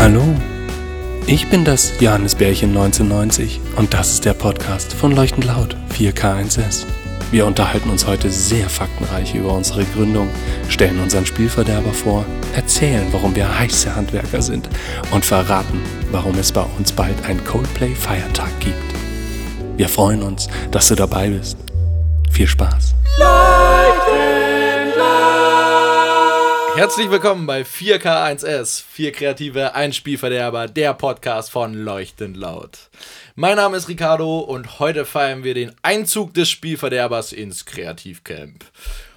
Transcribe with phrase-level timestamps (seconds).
[0.00, 0.24] Hallo,
[1.26, 6.86] ich bin das Johannesbärchen 1990 und das ist der Podcast von Leuchtend Laut 4K1S.
[7.30, 10.30] Wir unterhalten uns heute sehr faktenreich über unsere Gründung,
[10.70, 12.24] stellen unseren Spielverderber vor,
[12.56, 14.70] erzählen, warum wir heiße Handwerker sind
[15.10, 18.94] und verraten, warum es bei uns bald einen Coldplay-Feiertag gibt.
[19.76, 21.58] Wir freuen uns, dass du dabei bist.
[22.30, 22.94] Viel Spaß!
[26.76, 32.90] Herzlich willkommen bei 4K1S, vier kreative Einspielverderber, der Podcast von Leuchtend Laut.
[33.34, 38.64] Mein Name ist Ricardo und heute feiern wir den Einzug des Spielverderbers ins Kreativcamp.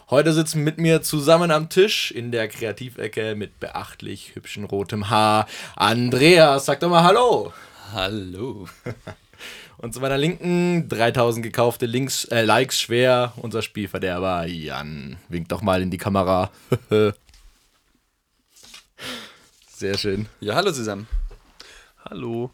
[0.09, 5.47] Heute sitzen mit mir zusammen am Tisch in der Kreativecke mit beachtlich hübschen rotem Haar
[5.75, 6.65] Andreas.
[6.65, 7.53] Sag doch mal Hallo.
[7.93, 8.67] Hallo.
[9.77, 15.17] Und zu meiner Linken 3000 gekaufte Links, äh, Likes schwer, unser Spielverderber Jan.
[15.29, 16.51] Winkt doch mal in die Kamera.
[19.83, 20.27] Sehr schön.
[20.39, 21.07] Ja, hallo zusammen.
[22.05, 22.51] Hallo.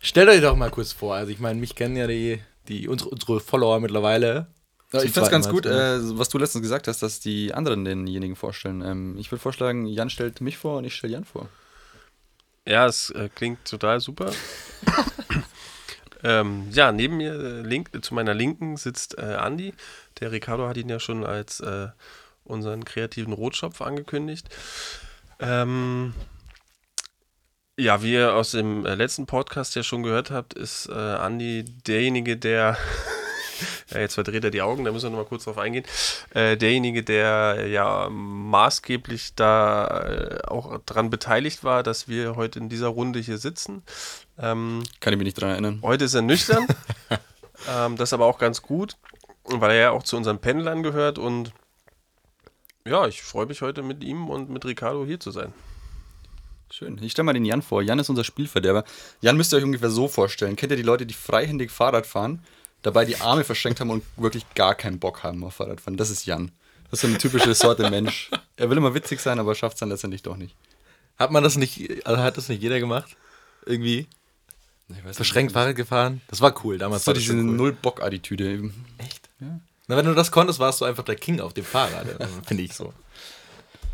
[0.00, 1.14] Stellt euch doch mal kurz vor.
[1.14, 4.46] Also ich meine, mich kennen ja die, die unsere, unsere Follower mittlerweile.
[4.94, 7.84] Ja, ich finde es ganz gut, äh, was du letztens gesagt hast, dass die anderen
[7.84, 8.80] denjenigen vorstellen.
[8.80, 11.50] Ähm, ich würde vorschlagen, Jan stellt mich vor und ich stelle Jan vor.
[12.66, 14.32] Ja, es äh, klingt total super.
[16.24, 19.74] ähm, ja, neben mir, äh, link, zu meiner Linken, sitzt äh, Andi.
[20.20, 21.88] Der Ricardo hat ihn ja schon als äh,
[22.44, 24.48] unseren kreativen Rotschopf angekündigt.
[25.42, 26.14] Ähm,
[27.76, 31.64] ja, wie ihr aus dem äh, letzten Podcast ja schon gehört habt, ist äh, Andi
[31.64, 32.76] derjenige, der.
[33.90, 35.84] ja, jetzt verdreht er die Augen, da müssen wir nochmal kurz drauf eingehen.
[36.30, 42.68] Äh, derjenige, der ja maßgeblich da äh, auch dran beteiligt war, dass wir heute in
[42.68, 43.82] dieser Runde hier sitzen.
[44.38, 45.80] Ähm, Kann ich mich nicht dran erinnern.
[45.82, 46.66] Heute ist er nüchtern.
[47.68, 48.96] ähm, das ist aber auch ganz gut,
[49.44, 51.52] weil er ja auch zu unseren Pendlern gehört und
[52.86, 55.52] ja, ich freue mich heute mit ihm und mit Ricardo hier zu sein.
[56.70, 56.98] Schön.
[57.02, 57.82] Ich stelle mal den Jan vor.
[57.82, 58.84] Jan ist unser Spielverderber.
[59.20, 60.56] Jan müsst ihr euch ungefähr so vorstellen.
[60.56, 62.42] Kennt ihr die Leute, die freihändig Fahrrad fahren,
[62.80, 65.98] dabei die Arme verschränkt haben und wirklich gar keinen Bock haben auf Fahrradfahren?
[65.98, 66.50] Das ist Jan.
[66.84, 68.30] Das ist so eine typische Sorte Mensch.
[68.56, 70.56] Er will immer witzig sein, aber schafft es dann letztendlich doch nicht.
[71.18, 73.16] Hat man das nicht, also hat das nicht jeder gemacht?
[73.66, 74.06] Irgendwie?
[74.88, 76.22] Ich weiß Verschränkt Fahrrad gefahren?
[76.28, 77.42] Das war cool, damals Das war diese cool.
[77.42, 78.70] Null-Bock-Attitüde.
[78.98, 79.28] Echt?
[79.40, 79.60] Ja.
[79.88, 82.62] Na, wenn du das konntest, warst du einfach der King auf dem Fahrrad, also, finde
[82.62, 82.92] ich so.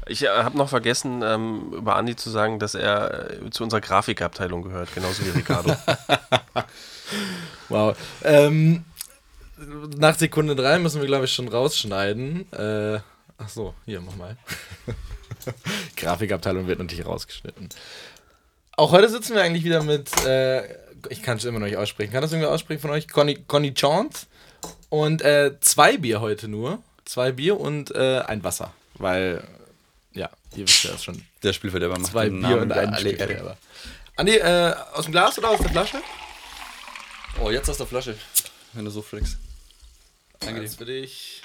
[0.07, 3.81] Ich äh, habe noch vergessen, ähm, über Andi zu sagen, dass er äh, zu unserer
[3.81, 5.77] Grafikabteilung gehört, genauso wie Ricardo.
[7.69, 7.97] Wow.
[8.23, 8.85] Ähm,
[9.97, 12.51] nach Sekunde drei müssen wir, glaube ich, schon rausschneiden.
[12.53, 13.01] Äh,
[13.39, 14.37] ach so, hier, mach mal.
[15.97, 17.69] Grafikabteilung wird natürlich rausgeschnitten.
[18.77, 20.65] Auch heute sitzen wir eigentlich wieder mit, äh,
[21.09, 22.13] ich kann es immer noch nicht aussprechen.
[22.13, 23.09] Kann das irgendwie aussprechen von euch?
[23.09, 24.27] Conny, Conny Chance.
[24.89, 26.83] Und äh, zwei Bier heute nur.
[27.05, 28.73] Zwei Bier und äh, ein Wasser.
[28.95, 29.47] Weil,
[30.13, 31.25] ja, ihr wisst ja das schon.
[31.43, 32.95] Der Spielverderber macht Zwei den Bier Namen und ein.
[32.97, 33.57] Spielverderber.
[34.17, 36.03] Andi, äh, aus dem Glas oder aus der Flasche?
[37.41, 38.17] Oh, jetzt aus der Flasche.
[38.73, 39.37] Wenn du so frickst.
[40.41, 40.69] Danke dir.
[40.69, 41.43] Für dich.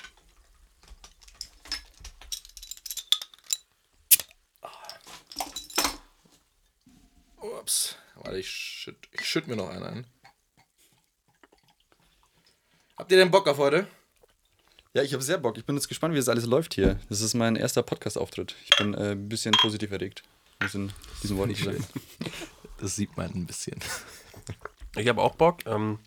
[7.38, 7.96] Ups.
[8.16, 10.08] Warte, ich schütt, ich schütt mir noch einen ein.
[12.98, 13.88] Habt ihr denn Bock auf heute?
[14.94, 15.58] Ja, ich habe sehr Bock.
[15.58, 17.00] Ich bin jetzt gespannt, wie das alles läuft hier.
[17.10, 18.56] Das ist mein erster Podcast-Auftritt.
[18.66, 20.22] Ich bin äh, ein bisschen positiv erregt.
[20.62, 20.92] Muss in
[21.24, 21.84] diesen Worten Nicht sagen.
[22.78, 23.80] Das sieht man ein bisschen.
[24.96, 25.66] Ich habe auch Bock.
[25.66, 25.98] Ähm,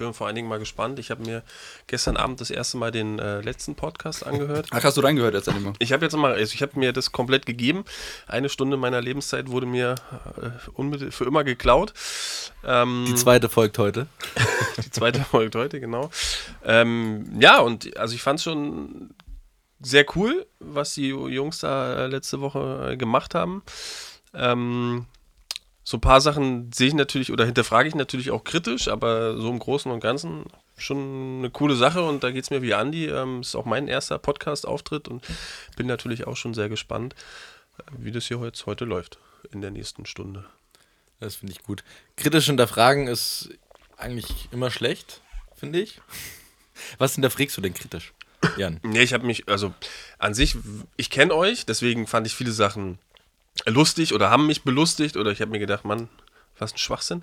[0.00, 0.98] bin vor allen Dingen mal gespannt.
[0.98, 1.42] Ich habe mir
[1.86, 4.68] gestern Abend das erste Mal den äh, letzten Podcast angehört.
[4.70, 5.74] Ach, hast du reingehört jetzt endlich mal?
[5.78, 7.84] Ich habe jetzt mal, also ich habe mir das komplett gegeben.
[8.26, 9.94] Eine Stunde meiner Lebenszeit wurde mir
[10.42, 11.92] äh, für immer geklaut.
[12.64, 14.06] Ähm, Die zweite folgt heute.
[14.84, 16.10] die zweite folgt heute, genau.
[16.64, 19.10] Ähm, ja, und also ich fand es schon
[19.80, 23.62] sehr cool, was die Jungs da letzte Woche äh, gemacht haben.
[24.34, 25.06] Ähm,
[25.82, 29.50] so ein paar Sachen sehe ich natürlich oder hinterfrage ich natürlich auch kritisch, aber so
[29.50, 30.44] im Großen und Ganzen
[30.76, 33.06] schon eine coole Sache und da geht es mir wie Andi.
[33.06, 35.24] Ähm, ist auch mein erster Podcast-Auftritt und
[35.76, 37.14] bin natürlich auch schon sehr gespannt,
[37.98, 39.18] wie das hier jetzt heute läuft
[39.52, 40.44] in der nächsten Stunde.
[41.18, 41.84] Das finde ich gut.
[42.16, 43.50] Kritisch hinterfragen ist
[43.96, 45.20] eigentlich immer schlecht,
[45.54, 46.00] finde ich.
[46.98, 48.14] Was hinterfragst du denn kritisch,
[48.56, 48.80] Jan?
[48.82, 49.74] Nee, ich habe mich, also
[50.18, 50.56] an sich,
[50.96, 52.98] ich kenne euch, deswegen fand ich viele Sachen
[53.66, 56.08] lustig oder haben mich belustigt oder ich habe mir gedacht, Mann,
[56.58, 57.22] was ein Schwachsinn.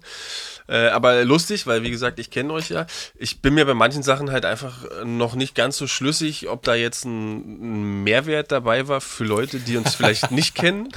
[0.68, 2.88] Äh, aber lustig, weil wie gesagt, ich kenne euch ja.
[3.16, 6.76] Ich bin mir bei manchen Sachen halt einfach noch nicht ganz so schlüssig, ob da
[6.76, 10.90] jetzt ein, ein Mehrwert dabei war für Leute, die uns vielleicht nicht kennen.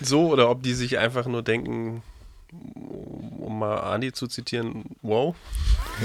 [0.00, 2.02] So, oder ob die sich einfach nur denken,
[2.52, 5.34] um mal Andi zu zitieren, wow.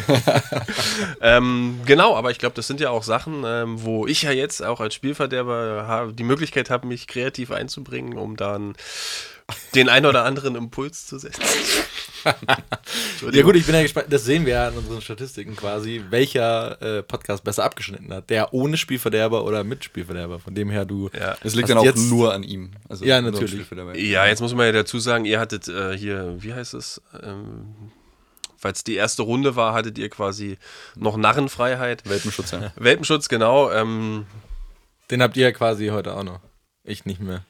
[1.21, 4.63] ähm, genau, aber ich glaube, das sind ja auch Sachen, ähm, wo ich ja jetzt
[4.63, 8.75] auch als Spielverderber die Möglichkeit habe, mich kreativ einzubringen, um dann
[9.75, 11.43] den ein oder anderen Impuls zu setzen.
[13.31, 16.81] Ja gut, ich bin ja gespannt, das sehen wir ja in unseren Statistiken quasi, welcher
[16.81, 18.29] äh, Podcast besser abgeschnitten hat.
[18.29, 20.39] Der ohne Spielverderber oder mit Spielverderber.
[20.39, 21.35] Von dem her, du Ja.
[21.43, 22.71] Es liegt dann auch jetzt- nur an ihm.
[22.89, 23.51] Also Ja, natürlich.
[23.51, 23.97] Spielverderber.
[23.97, 27.01] Ja, jetzt muss man ja dazu sagen, ihr hattet äh, hier, wie heißt es?
[27.21, 27.75] Ähm,
[28.57, 30.57] falls die erste Runde war, hattet ihr quasi
[30.95, 32.07] noch Narrenfreiheit.
[32.09, 32.71] Welpenschutz, ja.
[32.77, 33.71] Welpenschutz, genau.
[33.71, 34.25] Ähm,
[35.11, 36.39] Den habt ihr ja quasi heute auch noch.
[36.83, 37.43] Ich nicht mehr.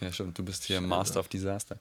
[0.00, 1.78] Ja, stimmt, du bist hier Master of Disaster.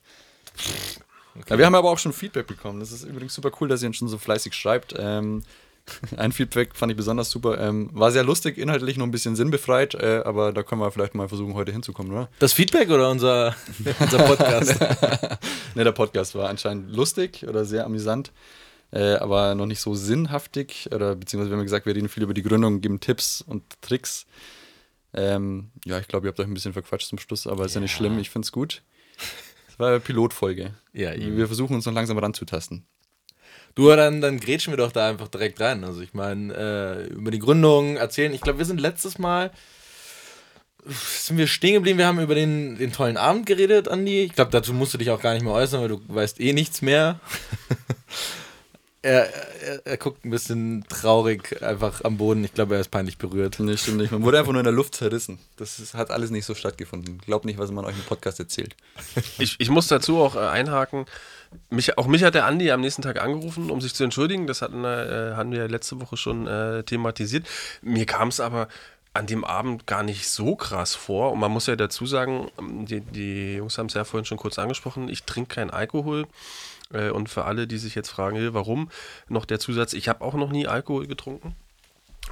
[1.50, 2.80] Ja, wir haben aber auch schon Feedback bekommen.
[2.80, 4.94] Das ist übrigens super cool, dass ihr uns schon so fleißig schreibt.
[4.97, 5.44] Ähm,
[6.18, 7.59] ein Feedback fand ich besonders super.
[7.59, 11.15] Ähm, war sehr lustig, inhaltlich noch ein bisschen sinnbefreit, äh, aber da können wir vielleicht
[11.15, 12.30] mal versuchen, heute hinzukommen, oder?
[12.39, 13.56] Das Feedback oder unser,
[14.00, 14.80] unser Podcast?
[15.75, 18.31] Ne, der Podcast war anscheinend lustig oder sehr amüsant,
[18.91, 20.88] äh, aber noch nicht so sinnhaftig.
[20.94, 24.27] Oder beziehungsweise wir haben gesagt, wir reden viel über die Gründung, geben Tipps und Tricks.
[25.15, 27.81] Ähm, ja, ich glaube, ihr habt euch ein bisschen verquatscht zum Schluss, aber ist ja
[27.81, 28.83] nicht schlimm, ich finde es gut.
[29.74, 30.75] Das war eine Pilotfolge.
[30.94, 31.36] Ja, eben.
[31.36, 32.86] Wir versuchen uns noch langsam ranzutasten.
[33.74, 35.84] Du, dann, dann grätschen wir doch da einfach direkt rein.
[35.84, 38.36] Also ich meine, äh, über die Gründung erzählen.
[38.36, 39.50] Ich glaube, wir sind letztes Mal,
[40.86, 44.22] sind wir stehen geblieben, wir haben über den, den tollen Abend geredet, Andi.
[44.22, 46.54] Ich glaube, dazu musst du dich auch gar nicht mehr äußern, weil du weißt eh
[46.54, 47.19] nichts mehr.
[49.04, 49.28] er,
[49.62, 52.44] er, er guckt ein bisschen traurig einfach am Boden.
[52.44, 53.60] Ich glaube, er ist peinlich berührt.
[53.60, 54.12] Nee, stimmt nicht.
[54.12, 55.40] Man wurde einfach nur in der Luft zerrissen.
[55.58, 57.20] Das ist, hat alles nicht so stattgefunden.
[57.20, 58.76] Glaubt nicht, was man euch im Podcast erzählt.
[59.38, 61.06] ich, ich muss dazu auch äh, einhaken.
[61.70, 64.48] Mich, auch mich hat der Andi am nächsten Tag angerufen, um sich zu entschuldigen.
[64.48, 67.46] Das hatten, äh, hatten wir ja letzte Woche schon äh, thematisiert.
[67.82, 68.70] Mir kam es aber
[69.14, 71.34] an dem Abend gar nicht so krass vor.
[71.34, 72.50] Und man muss ja dazu sagen,
[72.86, 76.26] die, die Jungs haben es ja vorhin schon kurz angesprochen, ich trinke keinen Alkohol.
[76.94, 78.90] Äh, und für alle, die sich jetzt fragen, warum,
[79.28, 81.56] noch der Zusatz, ich habe auch noch nie Alkohol getrunken.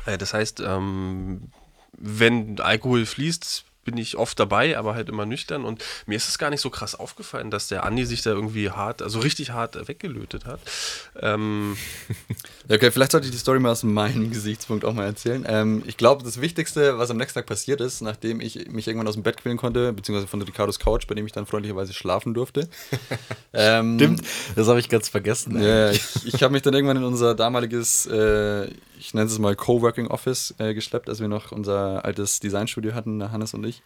[0.06, 1.50] Äh, das heißt, ähm,
[1.94, 5.66] wenn Alkohol fließt, bin ich oft dabei, aber halt immer nüchtern.
[5.66, 8.70] Und mir ist es gar nicht so krass aufgefallen, dass der Andi sich da irgendwie
[8.70, 10.60] hart, also richtig hart weggelötet hat.
[11.20, 11.78] Ähm,
[12.70, 15.46] okay, vielleicht sollte ich die Story mal aus meinem Gesichtspunkt auch mal erzählen.
[15.48, 19.08] Ähm, ich glaube, das Wichtigste, was am nächsten Tag passiert ist, nachdem ich mich irgendwann
[19.08, 22.34] aus dem Bett quälen konnte, beziehungsweise von Ricardos Couch, bei dem ich dann freundlicherweise schlafen
[22.34, 22.70] durfte.
[23.54, 24.22] ähm, Stimmt,
[24.56, 25.62] das habe ich ganz vergessen.
[25.62, 28.68] Ja, ich, ich habe mich dann irgendwann in unser damaliges, äh,
[29.02, 33.32] ich nenne es mal Coworking Office äh, geschleppt, als wir noch unser altes Designstudio hatten,
[33.32, 33.82] Hannes und ich.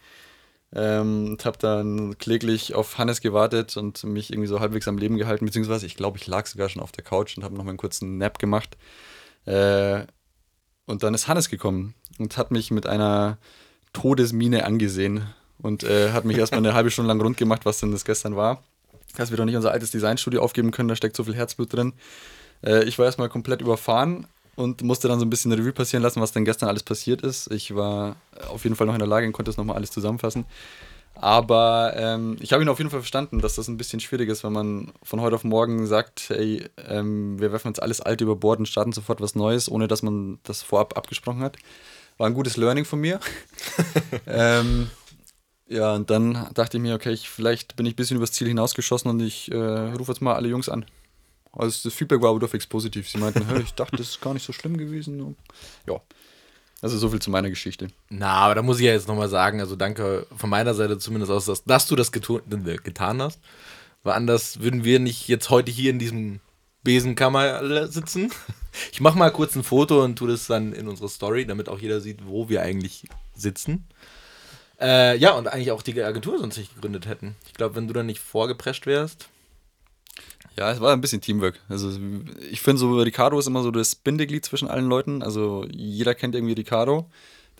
[0.74, 5.16] Ähm, und habe dann kläglich auf Hannes gewartet und mich irgendwie so halbwegs am Leben
[5.16, 7.70] gehalten, beziehungsweise ich glaube, ich lag sogar schon auf der Couch und habe noch mal
[7.70, 8.76] einen kurzen Nap gemacht.
[9.46, 10.04] Äh,
[10.84, 13.38] und dann ist Hannes gekommen und hat mich mit einer
[13.94, 15.26] Todesmine angesehen
[15.62, 18.36] und äh, hat mich erstmal eine halbe Stunde lang rund gemacht, was denn das gestern
[18.36, 18.62] war.
[19.16, 21.94] Dass wir doch nicht unser altes Designstudio aufgeben können, da steckt so viel Herzblut drin.
[22.62, 24.26] Äh, ich war erstmal komplett überfahren
[24.56, 27.52] und musste dann so ein bisschen Revue passieren lassen, was denn gestern alles passiert ist.
[27.52, 28.16] Ich war
[28.48, 30.46] auf jeden Fall noch in der Lage und konnte das nochmal alles zusammenfassen.
[31.18, 34.44] Aber ähm, ich habe ihn auf jeden Fall verstanden, dass das ein bisschen schwierig ist,
[34.44, 38.36] wenn man von heute auf morgen sagt, hey, ähm, wir werfen jetzt alles Alte über
[38.36, 41.56] Bord und starten sofort was Neues, ohne dass man das vorab abgesprochen hat.
[42.18, 43.20] War ein gutes Learning von mir.
[44.26, 44.90] ähm,
[45.68, 48.48] ja, und dann dachte ich mir, okay, ich, vielleicht bin ich ein bisschen übers Ziel
[48.48, 50.84] hinausgeschossen und ich äh, rufe jetzt mal alle Jungs an.
[51.56, 53.08] Also das Feedback war aber durchwegs positiv.
[53.08, 55.36] Sie meinten, ich dachte, das ist gar nicht so schlimm gewesen.
[55.86, 56.00] Ja,
[56.82, 57.88] also so viel zu meiner Geschichte.
[58.10, 61.32] Na, aber da muss ich ja jetzt nochmal sagen, also danke von meiner Seite zumindest
[61.32, 62.42] aus, dass, dass du das getu-
[62.82, 63.40] getan hast.
[64.02, 66.40] Weil anders würden wir nicht jetzt heute hier in diesem
[66.82, 68.30] Besenkammer sitzen.
[68.92, 71.78] Ich mache mal kurz ein Foto und tue das dann in unsere Story, damit auch
[71.78, 73.04] jeder sieht, wo wir eigentlich
[73.34, 73.86] sitzen.
[74.78, 77.36] Äh, ja, und eigentlich auch die Agentur sonst nicht gegründet hätten.
[77.46, 79.30] Ich glaube, wenn du dann nicht vorgeprescht wärst.
[80.58, 81.60] Ja, es war ein bisschen Teamwork.
[81.68, 81.90] Also
[82.50, 85.22] ich finde so, Ricardo ist immer so das Bindeglied zwischen allen Leuten.
[85.22, 87.10] Also jeder kennt irgendwie Ricardo.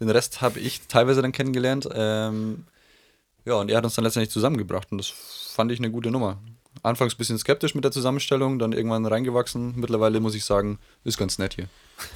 [0.00, 1.88] Den Rest habe ich teilweise dann kennengelernt.
[1.92, 2.64] Ähm,
[3.44, 6.38] ja, und er hat uns dann letztendlich zusammengebracht und das fand ich eine gute Nummer.
[6.82, 9.74] Anfangs ein bisschen skeptisch mit der Zusammenstellung, dann irgendwann reingewachsen.
[9.76, 11.68] Mittlerweile muss ich sagen, ist ganz nett hier.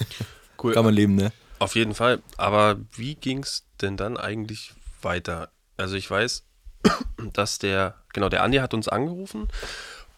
[0.63, 0.73] cool.
[0.73, 1.33] Kann man leben, ne?
[1.59, 2.23] Auf jeden Fall.
[2.39, 4.73] Aber wie ging es denn dann eigentlich
[5.03, 5.51] weiter?
[5.77, 6.45] Also ich weiß,
[7.33, 9.49] dass der, genau, der Andi hat uns angerufen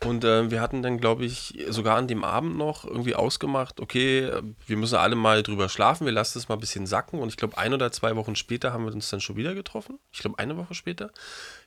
[0.04, 4.30] und äh, wir hatten dann, glaube ich, sogar an dem Abend noch irgendwie ausgemacht, okay,
[4.66, 7.36] wir müssen alle mal drüber schlafen, wir lassen es mal ein bisschen sacken und ich
[7.36, 9.98] glaube, ein oder zwei Wochen später haben wir uns dann schon wieder getroffen.
[10.12, 11.10] Ich glaube, eine Woche später.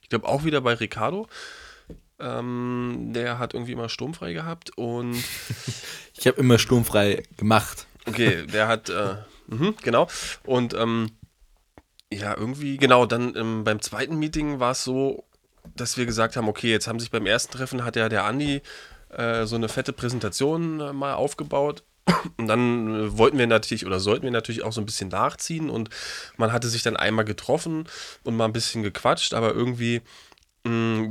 [0.02, 1.28] Ich glaube, auch wieder bei Ricardo.
[2.20, 5.16] Ähm, der hat irgendwie immer sturmfrei gehabt und
[6.18, 7.88] Ich habe immer sturmfrei gemacht.
[8.06, 9.16] Okay, der hat, äh,
[9.48, 10.08] mhm, genau.
[10.44, 11.12] Und ähm,
[12.12, 15.26] ja, irgendwie, genau, dann ähm, beim zweiten Meeting war es so,
[15.76, 18.62] dass wir gesagt haben, okay, jetzt haben sich beim ersten Treffen hat ja der Andi
[19.10, 21.84] äh, so eine fette Präsentation äh, mal aufgebaut.
[22.38, 25.70] Und dann äh, wollten wir natürlich oder sollten wir natürlich auch so ein bisschen nachziehen
[25.70, 25.90] und
[26.38, 27.88] man hatte sich dann einmal getroffen
[28.24, 30.02] und mal ein bisschen gequatscht, aber irgendwie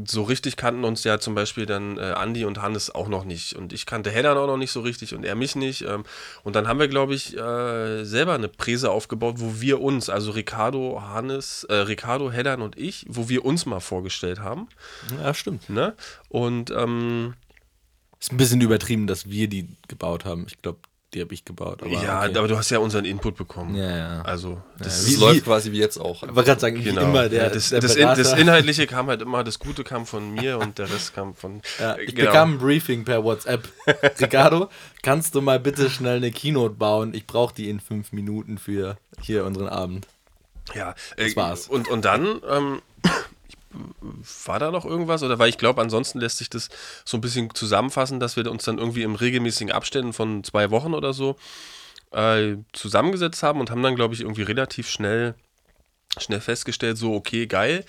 [0.06, 3.54] so richtig kannten uns ja zum Beispiel dann äh, Andi und Hannes auch noch nicht.
[3.54, 5.82] Und ich kannte Hellan auch noch nicht so richtig und er mich nicht.
[5.82, 6.04] Ähm,
[6.42, 10.32] und dann haben wir, glaube ich, äh, selber eine Präse aufgebaut, wo wir uns, also
[10.32, 14.68] Ricardo, Hannes, äh, Ricardo, Hellan und ich, wo wir uns mal vorgestellt haben.
[15.22, 15.70] Ja, stimmt.
[15.70, 15.94] Ne?
[16.28, 17.34] Und ähm,
[18.20, 20.46] Ist ein bisschen übertrieben, dass wir die gebaut haben.
[20.48, 20.78] Ich glaube,
[21.14, 21.82] die habe ich gebaut.
[21.82, 22.36] Aber ja, okay.
[22.36, 23.74] aber du hast ja unseren Input bekommen.
[23.76, 24.22] Ja, ja.
[24.22, 26.22] Also, das Das wie- läuft quasi wie jetzt auch.
[26.22, 27.00] Ich wollte gerade sagen, Genau.
[27.00, 29.84] wie immer, der, ja, das, der das, in, das Inhaltliche kam halt immer, das Gute
[29.84, 31.62] kam von mir und der Rest kam von.
[31.78, 32.30] ja, äh, ich genau.
[32.30, 33.68] bekam ein Briefing per WhatsApp.
[34.20, 34.68] Ricardo,
[35.02, 37.14] kannst du mal bitte schnell eine Keynote bauen?
[37.14, 40.06] Ich brauche die in fünf Minuten für hier unseren Abend.
[40.74, 41.68] Ja, Das äh, war's.
[41.68, 42.82] Und, und dann ähm,
[44.46, 45.22] war da noch irgendwas?
[45.22, 46.68] Oder weil ich glaube, ansonsten lässt sich das
[47.04, 50.94] so ein bisschen zusammenfassen, dass wir uns dann irgendwie im regelmäßigen Abständen von zwei Wochen
[50.94, 51.36] oder so
[52.12, 55.34] äh, zusammengesetzt haben und haben dann, glaube ich, irgendwie relativ schnell,
[56.18, 57.84] schnell festgestellt, so, okay, geil.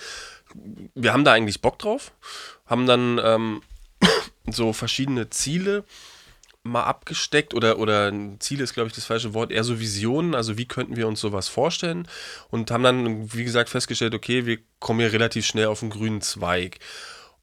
[0.94, 2.12] Wir haben da eigentlich Bock drauf,
[2.66, 3.62] haben dann ähm,
[4.50, 5.84] so verschiedene Ziele
[6.66, 10.34] mal abgesteckt oder, oder ein Ziel ist, glaube ich, das falsche Wort, eher so Visionen,
[10.34, 12.08] also wie könnten wir uns sowas vorstellen
[12.50, 16.22] und haben dann, wie gesagt, festgestellt, okay, wir kommen hier relativ schnell auf den grünen
[16.22, 16.80] Zweig.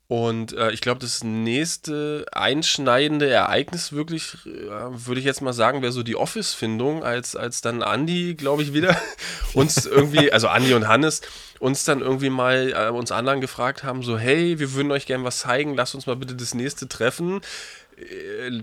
[0.08, 5.80] Und äh, ich glaube, das nächste einschneidende Ereignis wirklich, äh, würde ich jetzt mal sagen,
[5.80, 8.94] wäre so die Office-Findung, als, als dann Andi, glaube ich, wieder
[9.54, 11.22] uns irgendwie, also Andi und Hannes,
[11.60, 15.24] uns dann irgendwie mal äh, uns anderen gefragt haben, so, hey, wir würden euch gerne
[15.24, 17.40] was zeigen, lasst uns mal bitte das nächste treffen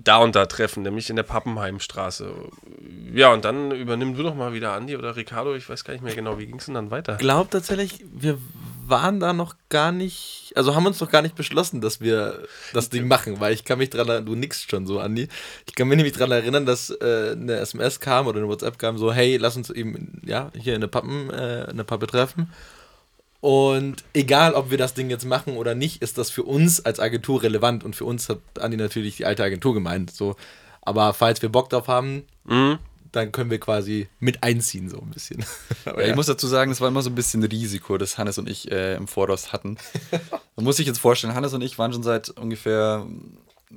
[0.04, 2.34] da und da treffen, nämlich in der Pappenheimstraße.
[3.14, 6.04] Ja, und dann übernimm du doch mal wieder Andi oder Ricardo, ich weiß gar nicht
[6.04, 7.14] mehr genau, wie ging es denn dann weiter?
[7.14, 8.38] Ich glaube tatsächlich, wir
[8.88, 12.44] waren da noch gar nicht, also haben uns noch gar nicht beschlossen, dass wir
[12.74, 15.28] das Ding machen, weil ich kann mich dran erinnern, du nix schon so, Andi.
[15.68, 18.98] Ich kann mich nämlich dran erinnern, dass äh, eine SMS kam oder eine WhatsApp kam,
[18.98, 22.52] so, hey, lass uns eben, ja, hier in der Pappen, äh, in der Pappe treffen.
[23.42, 27.00] Und egal, ob wir das Ding jetzt machen oder nicht, ist das für uns als
[27.00, 27.84] Agentur relevant.
[27.84, 30.12] Und für uns hat Andi natürlich die alte Agentur gemeint.
[30.12, 30.36] So.
[30.82, 32.80] Aber falls wir Bock drauf haben, Mhm.
[33.12, 35.46] dann können wir quasi mit einziehen, so ein bisschen.
[35.86, 38.38] Aber Ja, ich muss dazu sagen, es war immer so ein bisschen Risiko, das Hannes
[38.38, 39.78] und ich äh, im Voraus hatten.
[40.56, 43.06] Man muss sich jetzt vorstellen, Hannes und ich waren schon seit ungefähr,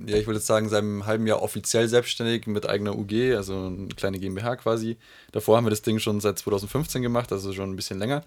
[0.07, 3.67] ja, ich würde jetzt sagen, seit einem halben Jahr offiziell selbstständig mit eigener UG, also
[3.67, 4.97] eine kleine GmbH quasi.
[5.31, 8.25] Davor haben wir das Ding schon seit 2015 gemacht, also schon ein bisschen länger.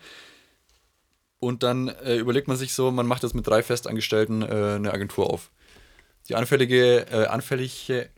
[1.45, 4.45] Und dann äh, überlegt man sich so, man macht jetzt mit drei Festangestellten äh,
[4.77, 5.51] eine Agentur auf.
[6.27, 8.09] Die anfällige, äh, anfällige,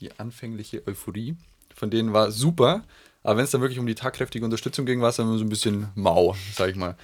[0.00, 1.36] die anfängliche Euphorie
[1.74, 2.82] von denen war super,
[3.22, 5.50] aber wenn es dann wirklich um die tagkräftige Unterstützung ging, war es dann so ein
[5.50, 6.96] bisschen mau, sag ich mal.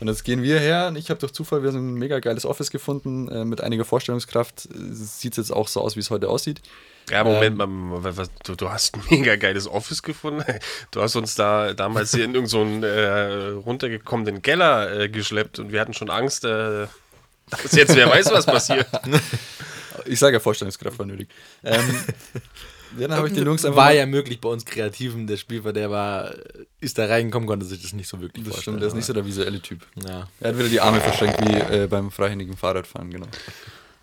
[0.00, 2.70] Und jetzt gehen wir her ich habe durch Zufall wieder so ein mega geiles Office
[2.70, 4.68] gefunden äh, mit einiger Vorstellungskraft.
[4.72, 6.60] Sieht jetzt auch so aus, wie es heute aussieht.
[7.10, 10.44] Ja, Moment Ähm, mal, was, du, du hast ein mega geiles Office gefunden.
[10.90, 15.70] Du hast uns da damals hier in irgendeinen so äh, runtergekommenen Keller äh, geschleppt und
[15.72, 16.86] wir hatten schon Angst, äh,
[17.50, 18.86] dass jetzt wer weiß, was passiert.
[20.06, 21.28] Ich sage ja, Vorstellungskraft war nötig.
[21.62, 21.82] Ähm,
[22.98, 25.26] ja, dann habe ich den Jungs einfach war ja möglich bei uns Kreativen.
[25.26, 26.34] Der Spielverderber
[26.80, 28.74] ist da reingekommen, konnte sich das nicht so wirklich Das vorstellen.
[28.74, 29.86] stimmt, der ist nicht so der visuelle Typ.
[30.06, 30.28] ja.
[30.40, 33.26] Er hat wieder die Arme verschränkt wie äh, beim freihändigen Fahrradfahren, genau.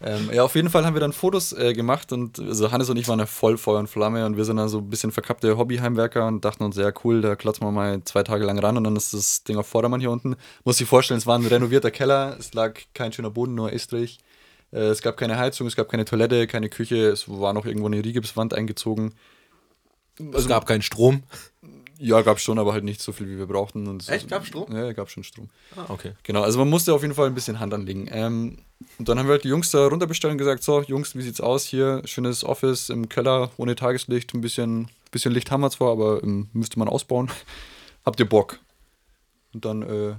[0.03, 2.97] Ähm, ja, auf jeden Fall haben wir dann Fotos äh, gemacht und also Hannes und
[2.97, 5.55] ich waren ja voll Feuer und Flamme und wir sind dann so ein bisschen verkappte
[5.59, 8.83] Hobbyheimwerker und dachten uns, ja cool, da klotzen wir mal zwei Tage lang ran und
[8.83, 10.35] dann ist das Ding auf Vordermann hier unten.
[10.63, 14.17] Muss sich vorstellen, es war ein renovierter Keller, es lag kein schöner Boden, nur Estrich.
[14.71, 17.87] Äh, es gab keine Heizung, es gab keine Toilette, keine Küche, es war noch irgendwo
[17.87, 19.13] eine Rigipswand eingezogen.
[20.33, 21.23] Es gab keinen Strom.
[21.97, 23.87] Ja, gab schon, aber halt nicht so viel, wie wir brauchten.
[23.87, 24.27] Und Echt?
[24.27, 24.75] Gab's Strom?
[24.75, 25.49] Ja, gab schon Strom.
[25.75, 26.13] Ah, okay.
[26.23, 28.09] Genau, also man musste auf jeden Fall ein bisschen Hand anlegen.
[28.11, 28.57] Ähm,
[28.97, 31.41] und dann haben wir halt die Jungs da runterbestellt und gesagt: So, Jungs, wie sieht's
[31.41, 32.01] aus hier?
[32.05, 34.33] Schönes Office im Keller, ohne Tageslicht.
[34.33, 37.29] Ein bisschen, bisschen Licht haben wir zwar, aber ähm, müsste man ausbauen.
[38.05, 38.57] Habt ihr Bock?
[39.53, 40.15] Und dann äh,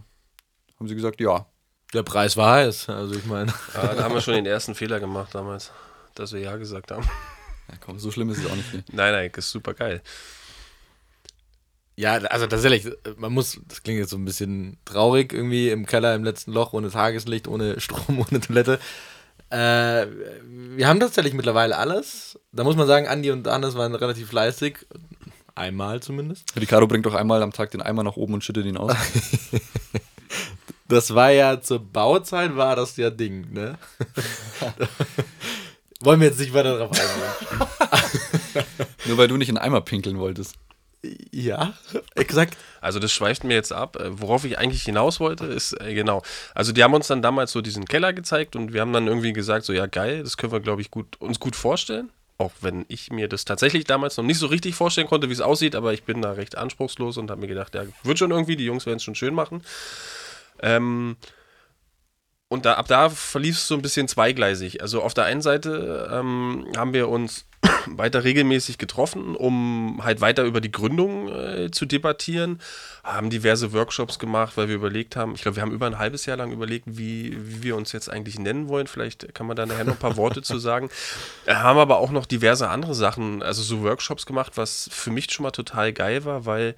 [0.78, 1.46] haben sie gesagt: Ja.
[1.92, 2.88] Der Preis war heiß.
[2.88, 3.52] Also ich meine.
[3.74, 5.70] Ja, da haben wir schon den ersten Fehler gemacht damals,
[6.14, 7.04] dass wir Ja gesagt haben.
[7.68, 7.74] ja.
[7.84, 8.72] Komm, so schlimm ist es auch nicht.
[8.72, 8.82] Mehr.
[8.92, 10.02] Nein, nein, ist super geil.
[11.94, 16.14] Ja, also tatsächlich, man muss, das klingt jetzt so ein bisschen traurig, irgendwie im Keller
[16.14, 18.78] im letzten Loch, ohne Tageslicht, ohne Strom, ohne Toilette.
[19.50, 20.06] Äh,
[20.48, 22.38] wir haben tatsächlich mittlerweile alles.
[22.52, 24.78] Da muss man sagen, Andi und Hannes waren relativ fleißig.
[25.54, 26.56] Einmal zumindest.
[26.58, 28.94] Ricardo bringt doch einmal am Tag den Eimer nach oben und schüttet ihn aus.
[30.88, 33.78] Das war ja zur Bauzeit war das ja Ding, ne?
[36.00, 38.66] Wollen wir jetzt nicht weiter darauf eingehen.
[39.06, 40.56] Nur weil du nicht in Eimer pinkeln wolltest.
[41.30, 41.74] ja,
[42.14, 42.56] exakt.
[42.80, 43.96] Also das schweift mir jetzt ab.
[43.96, 46.22] Äh, Worauf ich eigentlich hinaus wollte, ist äh, genau.
[46.54, 49.32] Also die haben uns dann damals so diesen Keller gezeigt und wir haben dann irgendwie
[49.32, 52.10] gesagt, so ja geil, das können wir glaube ich gut uns gut vorstellen.
[52.38, 55.40] Auch wenn ich mir das tatsächlich damals noch nicht so richtig vorstellen konnte, wie es
[55.40, 58.56] aussieht, aber ich bin da recht anspruchslos und habe mir gedacht, ja, wird schon irgendwie,
[58.56, 59.62] die Jungs werden es schon schön machen.
[60.62, 61.16] Ähm,
[62.52, 64.82] und da, ab da verlief es so ein bisschen zweigleisig.
[64.82, 67.46] Also auf der einen Seite ähm, haben wir uns
[67.86, 72.60] weiter regelmäßig getroffen, um halt weiter über die Gründung äh, zu debattieren,
[73.04, 76.26] haben diverse Workshops gemacht, weil wir überlegt haben, ich glaube, wir haben über ein halbes
[76.26, 78.86] Jahr lang überlegt, wie, wie wir uns jetzt eigentlich nennen wollen.
[78.86, 80.90] Vielleicht kann man da nachher noch ein paar Worte zu sagen.
[81.46, 85.44] Haben aber auch noch diverse andere Sachen, also so Workshops gemacht, was für mich schon
[85.44, 86.74] mal total geil war, weil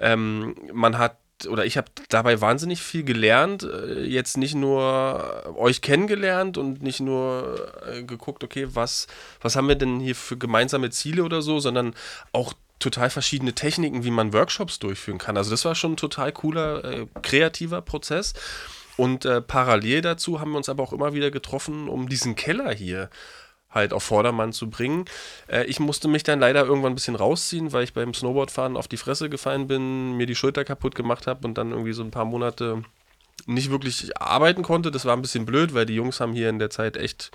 [0.00, 1.18] ähm, man hat
[1.48, 3.64] oder ich habe dabei wahnsinnig viel gelernt.
[3.64, 9.06] Äh, jetzt nicht nur euch kennengelernt und nicht nur äh, geguckt, okay, was,
[9.40, 11.94] was haben wir denn hier für gemeinsame Ziele oder so, sondern
[12.32, 15.36] auch total verschiedene Techniken, wie man Workshops durchführen kann.
[15.36, 18.34] Also das war schon ein total cooler, äh, kreativer Prozess.
[18.96, 22.72] Und äh, parallel dazu haben wir uns aber auch immer wieder getroffen, um diesen Keller
[22.72, 23.10] hier
[23.74, 25.04] halt auf Vordermann zu bringen.
[25.48, 28.88] Äh, ich musste mich dann leider irgendwann ein bisschen rausziehen, weil ich beim Snowboardfahren auf
[28.88, 32.10] die Fresse gefallen bin, mir die Schulter kaputt gemacht habe und dann irgendwie so ein
[32.10, 32.82] paar Monate
[33.46, 34.90] nicht wirklich arbeiten konnte.
[34.90, 37.32] Das war ein bisschen blöd, weil die Jungs haben hier in der Zeit echt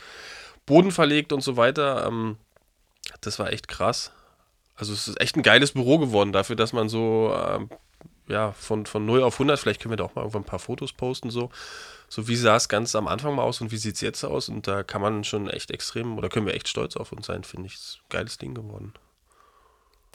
[0.66, 2.08] Boden verlegt und so weiter.
[2.08, 2.38] Ähm,
[3.22, 4.12] das war echt krass.
[4.76, 7.70] Also es ist echt ein geiles Büro geworden dafür, dass man so ähm,
[8.30, 10.60] ja, von, von 0 auf 100, vielleicht können wir da auch mal irgendwann ein paar
[10.60, 11.50] Fotos posten, so
[12.10, 14.50] so wie sah es ganz am Anfang mal aus und wie sieht es jetzt aus.
[14.50, 17.44] Und da kann man schon echt extrem, oder können wir echt stolz auf uns sein,
[17.44, 17.76] finde ich.
[17.76, 18.94] Ist ein geiles Ding geworden.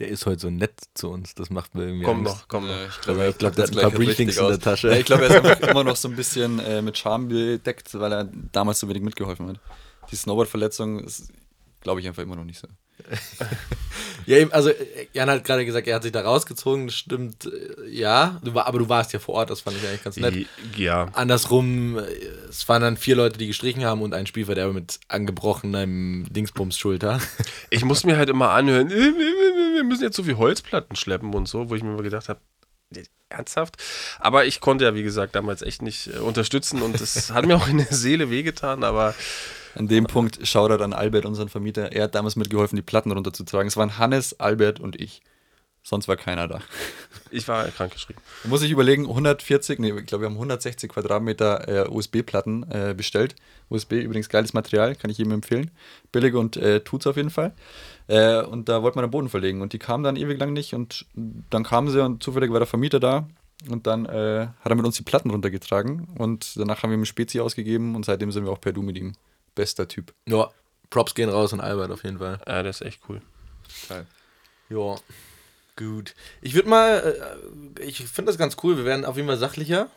[0.00, 2.34] Der ist heute so nett zu uns, das macht mir irgendwie Komm Angst.
[2.34, 2.88] noch, komm noch.
[2.88, 4.88] ich glaube, ich glaub, der hat ein paar Briefings in der Tasche.
[4.88, 8.12] Ja, ich glaube, er ist immer noch so ein bisschen äh, mit Charme bedeckt, weil
[8.12, 9.60] er damals so wenig mitgeholfen hat.
[10.10, 11.32] Die Snowboard-Verletzung ist,
[11.80, 12.66] glaube ich, einfach immer noch nicht so.
[14.26, 14.76] Ja, eben, also äh,
[15.12, 18.66] Jan hat gerade gesagt, er hat sich da rausgezogen, das stimmt, äh, ja, du war,
[18.66, 20.46] aber du warst ja vor Ort, das fand ich eigentlich ganz nett.
[20.76, 21.08] Ja.
[21.12, 22.02] Andersrum, äh,
[22.48, 27.20] es waren dann vier Leute, die gestrichen haben und ein Spielverderber mit angebrochenem Dingsbums-Schulter.
[27.70, 31.68] Ich muss mir halt immer anhören, wir müssen jetzt so viel Holzplatten schleppen und so,
[31.68, 32.40] wo ich mir immer gedacht habe,
[33.28, 33.76] ernsthaft?
[34.18, 37.56] Aber ich konnte ja, wie gesagt, damals echt nicht äh, unterstützen und es hat mir
[37.56, 39.14] auch in der Seele wehgetan, aber
[39.74, 41.92] An dem Punkt Shoutout an Albert, unseren Vermieter.
[41.92, 43.66] Er hat damals mitgeholfen, die Platten runterzutragen.
[43.66, 45.22] Es waren Hannes, Albert und ich.
[45.86, 46.60] Sonst war keiner da.
[47.30, 48.22] ich war krankgeschrieben.
[48.42, 52.94] Da muss ich überlegen, 140, nee, ich glaube, wir haben 160 Quadratmeter äh, USB-Platten äh,
[52.96, 53.34] bestellt.
[53.68, 55.70] USB übrigens geiles Material, kann ich jedem empfehlen.
[56.10, 57.52] Billig und äh, tut's auf jeden Fall.
[58.06, 60.72] Äh, und da wollte man den Boden verlegen und die kamen dann ewig lang nicht
[60.72, 63.28] und dann kamen sie und zufällig war der Vermieter da
[63.68, 67.04] und dann äh, hat er mit uns die Platten runtergetragen und danach haben wir ihm
[67.04, 69.12] Spezi ausgegeben und seitdem sind wir auch per Du mit ihm.
[69.54, 70.12] Bester Typ.
[70.26, 70.50] Ja,
[70.90, 72.40] Props gehen raus an Albert auf jeden Fall.
[72.46, 73.20] Ja, das ist echt cool.
[74.70, 74.96] Ja,
[75.76, 76.14] gut.
[76.40, 77.16] Ich würde mal,
[77.78, 79.88] äh, ich finde das ganz cool, wir werden auf jeden Fall sachlicher,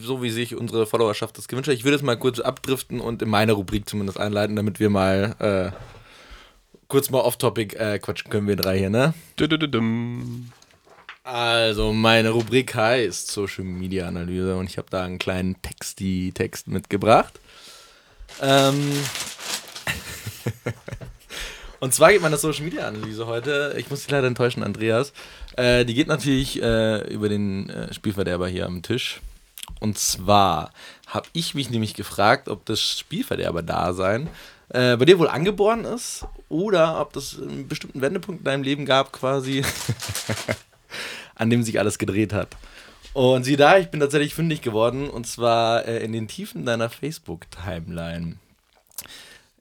[0.00, 1.76] so wie sich unsere Followerschaft das gewünscht hat.
[1.76, 5.36] Ich würde jetzt mal kurz abdriften und in meine Rubrik zumindest einleiten, damit wir mal
[5.38, 5.70] äh,
[6.88, 9.14] kurz mal off-topic äh, quatschen können, wir drei hier, ne?
[9.38, 10.50] Dü-dü-dü-dum.
[11.24, 17.40] Also, meine Rubrik heißt Social Media Analyse und ich habe da einen kleinen Texti-Text mitgebracht.
[18.42, 18.92] Ähm
[21.80, 25.12] und zwar geht meine Social Media Analyse heute, ich muss dich leider enttäuschen, Andreas,
[25.56, 29.20] äh, die geht natürlich äh, über den äh, Spielverderber hier am Tisch.
[29.80, 30.72] Und zwar
[31.06, 34.28] habe ich mich nämlich gefragt, ob das Spielverderber-Dasein
[34.70, 38.84] äh, bei dir wohl angeboren ist oder ob das einen bestimmten Wendepunkt in deinem Leben
[38.84, 39.64] gab, quasi,
[41.34, 42.48] an dem sich alles gedreht hat.
[43.16, 46.90] Und sieh da, ich bin tatsächlich fündig geworden und zwar äh, in den Tiefen deiner
[46.90, 48.36] Facebook-Timeline.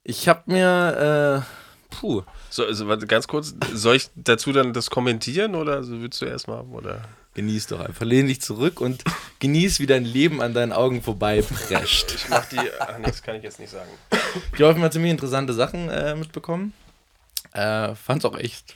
[0.03, 4.89] Ich habe mir, äh, puh, So, also, warte, ganz kurz, soll ich dazu dann das
[4.89, 7.03] kommentieren oder so willst du erstmal oder?
[7.35, 8.03] genieß doch einfach.
[8.03, 9.05] Lehn dich zurück und
[9.39, 12.13] genieß, wie dein Leben an deinen Augen vorbei prescht.
[12.13, 13.89] Ich mach die, ach nee, das kann ich jetzt nicht sagen.
[14.53, 16.73] Ich habe mal ziemlich interessante Sachen äh, mitbekommen.
[17.53, 18.75] Äh, fand's auch echt.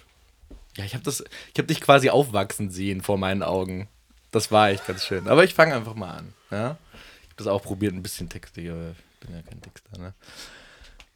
[0.77, 3.89] Ja, ich habe das, ich habe dich quasi aufwachsen sehen vor meinen Augen.
[4.31, 5.27] Das war echt ganz schön.
[5.27, 6.33] Aber ich fange einfach mal an.
[6.51, 6.77] Ja?
[7.23, 9.97] Ich habe das auch probiert, ein bisschen textig, aber ich bin ja kein Texter.
[9.97, 10.13] Ne?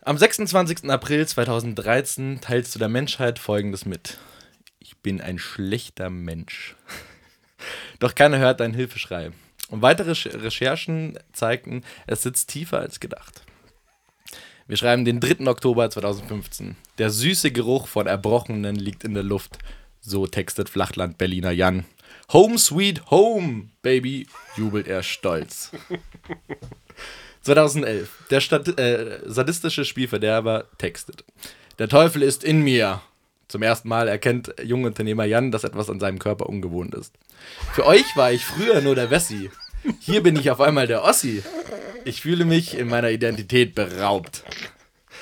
[0.02, 0.90] Am 26.
[0.90, 4.18] April 2013 teilst du der Menschheit Folgendes mit.
[4.80, 6.76] Ich bin ein schlechter Mensch.
[8.00, 9.32] Doch keiner hört deinen Hilfeschrei.
[9.70, 13.44] Und weitere Recher- Recherchen zeigten, es sitzt tiefer als gedacht.
[14.68, 15.48] Wir schreiben den 3.
[15.48, 16.76] Oktober 2015.
[16.98, 19.58] Der süße Geruch von Erbrochenen liegt in der Luft.
[20.02, 21.86] So textet Flachland Berliner Jan.
[22.32, 25.72] Home sweet home, Baby, jubelt er stolz.
[27.44, 28.10] 2011.
[28.30, 31.26] Der Stat äh, sadistische Spielverderber textet.
[31.80, 33.02] Der Teufel ist in mir.
[33.50, 37.14] Zum ersten Mal erkennt Jungunternehmer Jan, dass etwas an seinem Körper ungewohnt ist.
[37.74, 39.52] Für euch war ich früher nur der Wessi.
[40.00, 41.44] Hier bin ich auf einmal der Ossi.
[42.06, 44.44] Ich fühle mich in meiner Identität beraubt.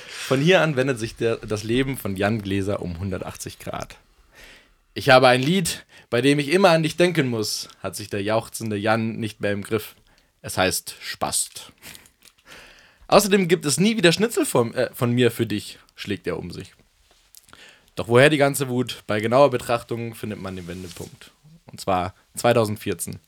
[0.07, 3.97] Von hier an wendet sich der, das Leben von Jan Gläser um 180 Grad.
[4.93, 8.21] Ich habe ein Lied, bei dem ich immer an dich denken muss, hat sich der
[8.21, 9.95] jauchzende Jan nicht mehr im Griff.
[10.41, 11.71] Es heißt Spast.
[13.07, 16.51] Außerdem gibt es nie wieder Schnitzel von, äh, von mir für dich, schlägt er um
[16.51, 16.73] sich.
[17.95, 19.03] Doch woher die ganze Wut?
[19.07, 21.31] Bei genauer Betrachtung findet man den Wendepunkt.
[21.71, 23.19] Und zwar 2014.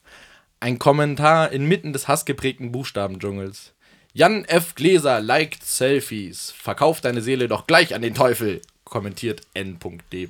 [0.59, 3.73] Ein Kommentar inmitten des hassgeprägten Buchstabendschungels.
[4.13, 4.75] Jan F.
[4.75, 6.51] Gläser liked Selfies.
[6.51, 10.29] Verkauf deine Seele doch gleich an den Teufel, kommentiert N.D.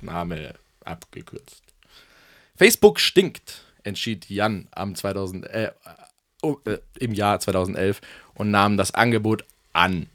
[0.00, 1.62] Name abgekürzt.
[2.56, 5.72] Facebook stinkt, entschied Jan am 2000, äh,
[6.42, 8.00] oh, äh, im Jahr 2011
[8.34, 10.08] und nahm das Angebot an.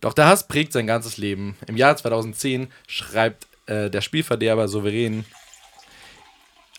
[0.00, 1.56] Doch der Hass prägt sein ganzes Leben.
[1.66, 5.24] Im Jahr 2010 schreibt äh, der Spielverderber souverän.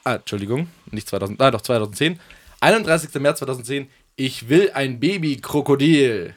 [0.04, 2.20] Ah, Entschuldigung, nicht 2000, ah, doch 2010.
[2.60, 3.14] 31.
[3.16, 3.90] März 2010.
[4.16, 6.36] Ich will ein Babykrokodil.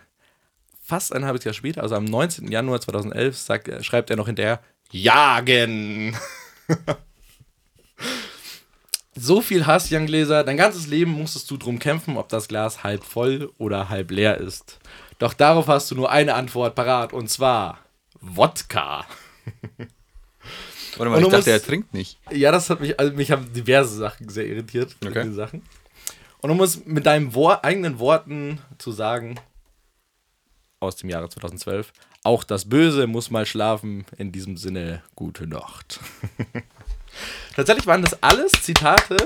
[0.83, 2.51] Fast ein halbes Jahr später, also am 19.
[2.51, 4.61] Januar 2011, sagt, er- schreibt er noch hinterher:
[4.95, 6.17] Jagen.
[9.17, 10.45] so viel Hass, Jan Gläser.
[10.45, 14.39] Dein ganzes Leben musstest du drum kämpfen, ob das Glas halb voll oder halb leer
[14.39, 14.79] ist.
[15.19, 17.79] Doch darauf hast du nur eine Antwort parat und zwar
[18.21, 19.05] Wodka.
[20.97, 22.19] Warte mal, ich dachte, musst- er trinkt nicht.
[22.31, 24.95] Ja, das hat mich, also mich haben diverse Sachen sehr irritiert.
[25.05, 25.29] Okay.
[25.33, 25.63] Sachen.
[26.41, 29.41] Und du musst mit deinen Wor eigenen Worten zu sagen,
[30.79, 31.93] aus dem Jahre 2012,
[32.25, 34.05] auch das Böse muss mal schlafen.
[34.19, 36.01] In diesem Sinne, gute Nacht.
[37.57, 39.17] Tatsächlich waren das alles Zitate.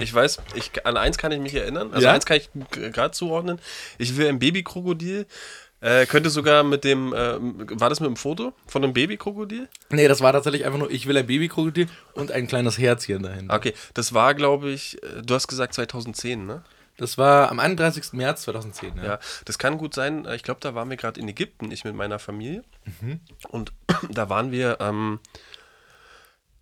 [0.00, 1.92] Ich weiß, ich, an eins kann ich mich erinnern.
[1.92, 2.12] Also Ja?
[2.12, 3.60] eins kann ich gerade zuordnen.
[3.98, 5.26] Ich will ein Babykrokodil.
[5.80, 7.36] Äh, könnte sogar mit dem, äh,
[7.78, 9.68] war das mit dem Foto von einem Babykrokodil?
[9.90, 13.54] Nee, das war tatsächlich einfach nur, ich will ein Babykrokodil und ein kleines Herzchen dahinter.
[13.54, 16.64] Okay, das war, glaube ich, äh, du hast gesagt 2010, ne?
[16.96, 18.12] Das war am 31.
[18.12, 18.96] März 2010.
[18.96, 19.04] Ja.
[19.04, 20.26] Ja, das kann gut sein.
[20.34, 22.62] Ich glaube, da waren wir gerade in Ägypten, ich mit meiner Familie.
[23.48, 23.72] Und
[24.10, 25.18] da waren wir ähm,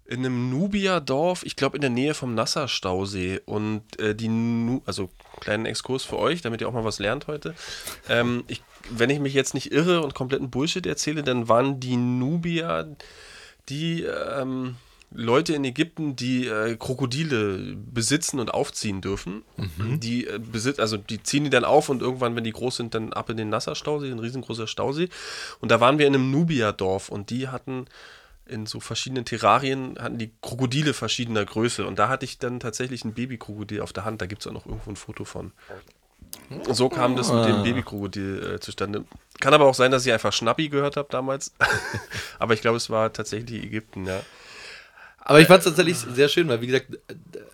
[0.06, 3.40] in einem Nubia-Dorf, ich glaube in der Nähe vom Nasser-Stausee.
[3.44, 7.26] Und äh, die, nu also kleinen Exkurs für euch, damit ihr auch mal was lernt
[7.26, 7.54] heute.
[8.08, 11.96] Ähm, ich, wenn ich mich jetzt nicht irre und kompletten Bullshit erzähle, dann waren die
[11.96, 12.86] Nubia
[13.68, 14.76] die ähm,
[15.14, 19.42] Leute in Ägypten, die äh, Krokodile besitzen und aufziehen dürfen.
[19.98, 22.94] Die äh, besit also die ziehen die dann auf und irgendwann, wenn die groß sind,
[22.94, 25.08] dann ab in den Nasser-Stausee, ein riesengroßer Stausee.
[25.60, 27.86] Und da waren wir in einem Nubia-Dorf und die hatten
[28.46, 31.86] in so verschiedenen Terrarien hatten die Krokodile verschiedener Größe.
[31.86, 34.20] Und da hatte ich dann tatsächlich ein Babykrokodil auf der Hand.
[34.20, 35.52] Da gibt es auch noch irgendwo ein Foto von.
[36.70, 39.04] So kam das mit dem Babykrokodil äh, zustande.
[39.40, 41.52] Kann aber auch sein, dass ich einfach Schnappi gehört habe damals.
[42.38, 44.20] aber ich glaube, es war tatsächlich Ägypten, ja.
[45.24, 46.86] Aber ich fand es tatsächlich sehr schön, weil wie gesagt,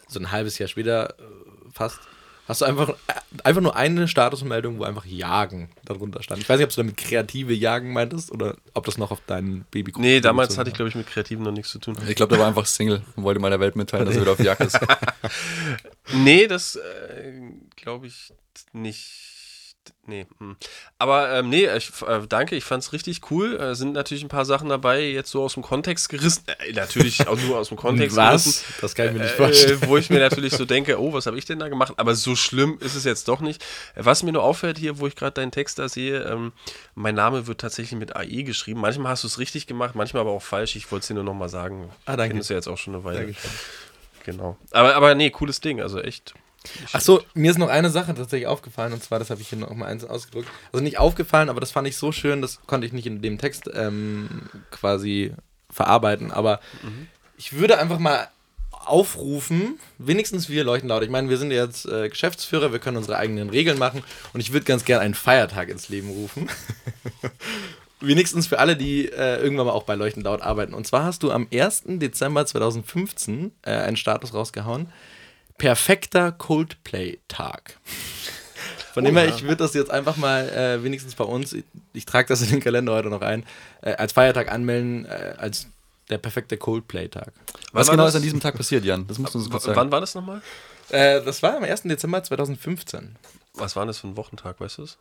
[0.08, 1.22] so ein halbes Jahr später äh,
[1.72, 2.00] fast
[2.48, 2.94] hast du einfach, äh,
[3.44, 6.40] einfach nur eine Statusmeldung, wo einfach Jagen darunter stand.
[6.40, 9.66] Ich weiß nicht, ob du damit kreative Jagen meintest oder ob das noch auf deinen
[9.70, 11.96] Baby Nee, damals hatte ich, glaube ich, mit Kreativen noch nichts zu tun.
[12.08, 14.32] Ich glaube, der war einfach Single und wollte mal der Welt mitteilen, dass er wieder
[14.32, 14.78] auf Jagd ist.
[16.10, 17.32] Nee, das äh,
[17.76, 18.32] glaube ich
[18.72, 19.37] nicht.
[20.06, 20.26] Nee.
[20.38, 20.56] hm.
[20.98, 23.58] Aber ähm, nee, ich, äh, danke, ich fand's richtig cool.
[23.60, 26.44] Äh, sind natürlich ein paar Sachen dabei, jetzt so aus dem Kontext gerissen.
[26.46, 28.48] Äh, natürlich auch nur aus dem Kontext gerissen.
[28.48, 28.80] Was?
[28.80, 29.82] Das kann ich mir nicht vorstellen.
[29.82, 31.92] Äh, wo ich mir natürlich so denke, oh, was habe ich denn da gemacht?
[31.96, 33.64] Aber so schlimm ist es jetzt doch nicht.
[33.94, 36.52] Was mir nur auffällt hier, wo ich gerade deinen Text da sehe, ähm,
[36.94, 38.80] mein Name wird tatsächlich mit AE geschrieben.
[38.80, 40.76] Manchmal hast du es richtig gemacht, manchmal aber auch falsch.
[40.76, 41.90] Ich wollte es dir nur nochmal sagen.
[42.06, 42.34] Ah, danke.
[42.34, 43.18] Kenn es ja jetzt auch schon eine Weile.
[43.18, 43.50] Dankeschön.
[44.24, 44.56] Genau.
[44.72, 46.34] Aber, aber nee, cooles Ding, also echt.
[46.92, 49.58] Ach so, mir ist noch eine Sache tatsächlich aufgefallen und zwar, das habe ich hier
[49.58, 50.48] noch mal eins ausgedrückt.
[50.72, 53.38] Also nicht aufgefallen, aber das fand ich so schön, das konnte ich nicht in dem
[53.38, 55.32] Text ähm, quasi
[55.70, 56.32] verarbeiten.
[56.32, 56.60] Aber
[57.36, 58.28] ich würde einfach mal
[58.88, 61.02] aufrufen, wenigstens wir leuchten laut.
[61.02, 64.52] Ich meine, wir sind jetzt äh, Geschäftsführer, wir können unsere eigenen Regeln machen und ich
[64.52, 66.48] würde ganz gern einen Feiertag ins Leben rufen.
[68.00, 70.72] Wenigstens für alle, die äh, irgendwann mal auch bei Leuchten laut arbeiten.
[70.72, 71.82] Und zwar hast du am 1.
[71.86, 74.92] Dezember 2015 äh, einen Status rausgehauen.
[75.58, 77.78] Perfekter Coldplay-Tag.
[78.94, 82.06] Von dem her, ich würde das jetzt einfach mal äh, wenigstens bei uns, ich, ich
[82.06, 83.44] trage das in den Kalender heute noch ein,
[83.82, 85.68] äh, als Feiertag anmelden, äh, als
[86.08, 87.32] der perfekte Coldplay-Tag.
[87.72, 88.14] Was genau das?
[88.14, 89.06] ist an diesem Tag passiert, Jan?
[89.06, 89.76] Das musst du uns kurz sagen.
[89.76, 90.42] wann war das nochmal?
[90.88, 91.82] Äh, das war am 1.
[91.82, 93.16] Dezember 2015.
[93.54, 94.98] Was war das für ein Wochentag, weißt du es?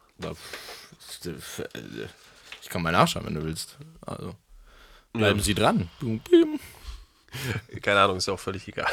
[2.62, 3.78] Ich kann mal nachschauen, wenn du willst.
[4.06, 4.36] Also,
[5.14, 5.90] bleiben Sie dran.
[6.00, 6.60] Bum, bum.
[7.82, 8.88] Keine Ahnung, ist auch völlig egal.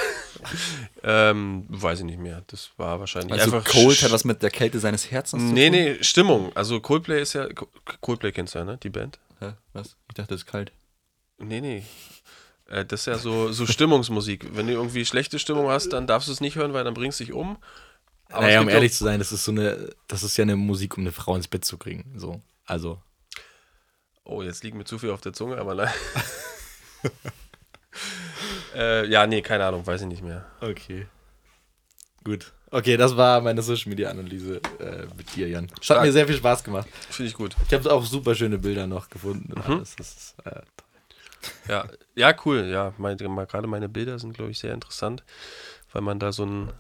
[1.03, 2.43] ähm, weiß ich nicht mehr.
[2.47, 3.71] Das war wahrscheinlich Also einfach.
[3.73, 5.85] Cold hat was mit der Kälte seines Herzens Nee, zu tun?
[5.97, 6.53] nee, Stimmung.
[6.57, 7.47] Also Coldplay ist ja.
[7.53, 7.69] Co-
[8.01, 8.79] Coldplay kennst du ja, ne?
[8.83, 9.19] Die Band?
[9.41, 9.53] Hä?
[9.73, 9.97] Was?
[10.09, 10.73] Ich dachte, es ist kalt.
[11.39, 11.85] Nee, nee.
[12.69, 14.55] Äh, Das ist ja so, so Stimmungsmusik.
[14.57, 17.21] Wenn du irgendwie schlechte Stimmung hast, dann darfst du es nicht hören, weil dann bringst
[17.21, 17.59] du dich um.
[18.31, 20.97] Aber naja, um ehrlich zu sein, das ist so eine, das ist ja eine Musik,
[20.97, 22.13] um eine Frau ins Bett zu kriegen.
[22.17, 23.01] So, also.
[24.25, 25.93] Oh, jetzt liegt mir zu viel auf der Zunge, aber nein.
[28.75, 30.45] Äh, ja, nee, keine Ahnung, weiß ich nicht mehr.
[30.61, 31.07] Okay.
[32.25, 32.53] Gut.
[32.71, 35.67] Okay, das war meine Social Media Analyse äh, mit dir, Jan.
[35.67, 36.03] Es hat Stark.
[36.03, 36.89] mir sehr viel Spaß gemacht.
[37.11, 37.55] Finde ich gut.
[37.69, 39.53] Ich habe auch super schöne Bilder noch gefunden.
[39.53, 39.95] Und alles.
[39.97, 40.63] Das ist, äh,
[41.69, 42.65] Ja, ja cool.
[42.65, 45.23] Ja, meine, gerade meine Bilder sind, glaube ich, sehr interessant,
[45.93, 46.73] weil man da so, ein,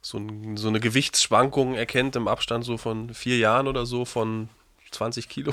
[0.00, 4.48] so, ein, so eine Gewichtsschwankung erkennt im Abstand so von vier Jahren oder so von
[4.92, 5.52] 20 Kilo.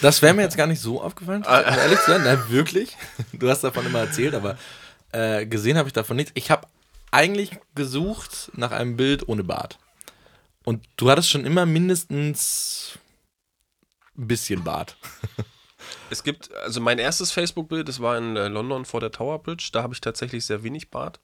[0.00, 2.24] Das wäre mir jetzt gar nicht so aufgefallen, um ehrlich zu sein.
[2.24, 2.96] Nein, wirklich.
[3.32, 4.56] Du hast davon immer erzählt, aber
[5.14, 6.32] äh, gesehen habe ich davon nichts.
[6.34, 6.66] Ich habe
[7.10, 9.78] eigentlich gesucht nach einem Bild ohne Bart.
[10.64, 12.98] Und du hattest schon immer mindestens
[14.16, 14.96] ein bisschen Bart.
[16.10, 19.70] Es gibt, also mein erstes Facebook-Bild, das war in äh, London vor der Tower Bridge.
[19.72, 21.18] Da habe ich tatsächlich sehr wenig Bart.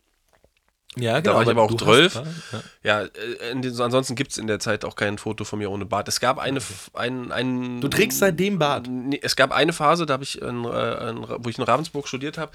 [0.96, 2.14] Ja, Da war ich aber auch du hast 12.
[2.14, 2.62] Bart, ja.
[2.82, 5.60] Ja, äh, in den, so, ansonsten gibt es in der Zeit auch kein Foto von
[5.60, 6.08] mir ohne Bart.
[6.08, 6.60] Es gab eine,
[6.94, 8.88] ein, ein Du trägst seitdem Bart.
[8.88, 12.08] Nee, es gab eine Phase, da habe ich, in, äh, in, wo ich in Ravensburg
[12.08, 12.52] studiert habe,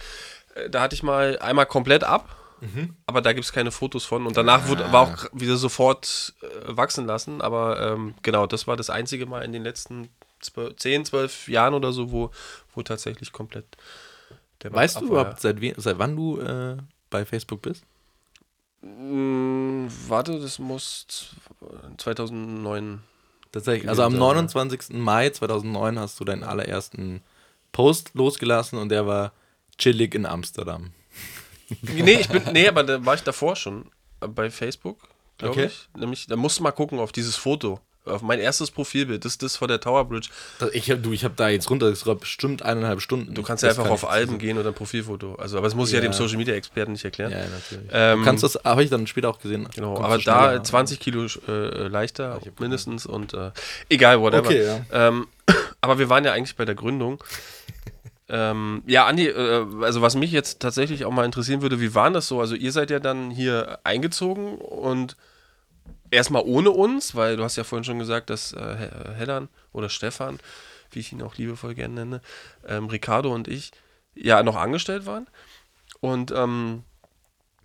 [0.69, 2.29] da hatte ich mal einmal komplett ab,
[2.61, 2.95] Mhm.
[3.05, 4.25] aber da gibt es keine Fotos von.
[4.25, 7.41] Und danach wurde, war auch wieder sofort äh, wachsen lassen.
[7.41, 10.09] Aber ähm, genau, das war das einzige Mal in den letzten
[10.41, 12.31] 12, 10, 12 Jahren oder so, wo,
[12.73, 13.65] wo tatsächlich komplett
[14.63, 16.77] der Weißt du überhaupt, seit, we- seit wann du äh,
[17.09, 17.83] bei Facebook bist?
[18.81, 21.35] Mm, warte, das muss z-
[21.97, 23.01] 2009.
[23.51, 23.89] Tatsächlich.
[23.89, 24.19] Also am Ja.
[24.19, 24.89] 29.
[24.97, 27.21] Mai 2009 hast du deinen allerersten
[27.71, 29.31] Post losgelassen und der war
[29.77, 30.91] chillig in Amsterdam.
[31.81, 33.85] Nee, ich bin, nee, aber da war ich davor schon
[34.19, 34.99] bei Facebook,
[35.39, 35.65] glaube Okay.
[35.65, 35.89] ich.
[35.99, 37.79] Nämlich, da musst du mal gucken auf dieses Foto.
[38.05, 40.29] Auf mein erstes Profilbild, das ist das vor der Tower Bridge.
[40.73, 43.33] Ich hab, du, ich habe da jetzt runter, das war bestimmt eineinhalb Stunden.
[43.33, 45.33] Du kannst ja einfach kann auf Alben gehen oder ein Profilfoto.
[45.37, 47.31] Also, aber das muss ich ja, dem Social Media Experten nicht erklären.
[47.31, 47.89] Ja, natürlich.
[47.91, 49.67] Ähm, du kannst das, habe ich dann später auch gesehen.
[49.73, 50.63] Genau, Kommst aber da an.
[50.63, 53.49] 20 Kilo äh, leichter mindestens und äh,
[53.89, 54.49] egal, whatever.
[54.49, 54.85] Okay, ja.
[54.91, 55.25] ähm,
[55.81, 57.23] aber wir waren ja eigentlich bei der Gründung.
[58.27, 62.09] Ähm, ja, Andi, äh, also was mich jetzt tatsächlich auch mal interessieren würde, wie war
[62.11, 62.39] das so?
[62.39, 65.15] Also ihr seid ja dann hier eingezogen und
[66.11, 69.89] erstmal ohne uns, weil du hast ja vorhin schon gesagt, dass äh, He- Hellan oder
[69.89, 70.39] Stefan,
[70.91, 72.21] wie ich ihn auch liebevoll gerne nenne,
[72.67, 73.71] ähm, Ricardo und ich
[74.15, 75.27] ja noch angestellt waren.
[75.99, 76.83] Und ähm,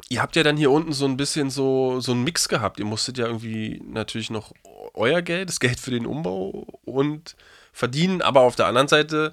[0.09, 2.79] ihr habt ja dann hier unten so ein bisschen so, so einen Mix gehabt.
[2.79, 4.53] Ihr musstet ja irgendwie natürlich noch
[4.95, 7.37] euer Geld, das Geld für den Umbau und
[7.73, 9.33] verdienen, aber auf der anderen Seite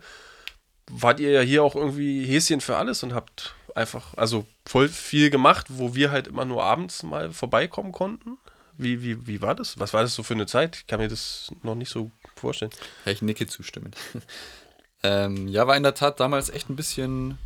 [0.89, 5.29] wart ihr ja hier auch irgendwie Häschen für alles und habt einfach, also voll viel
[5.29, 8.37] gemacht, wo wir halt immer nur abends mal vorbeikommen konnten.
[8.77, 9.79] Wie, wie, wie war das?
[9.79, 10.77] Was war das so für eine Zeit?
[10.77, 12.71] Ich kann mir das noch nicht so vorstellen.
[13.05, 13.95] Ja, ich nicke zustimmend.
[15.03, 17.37] ähm, ja, war in der Tat damals echt ein bisschen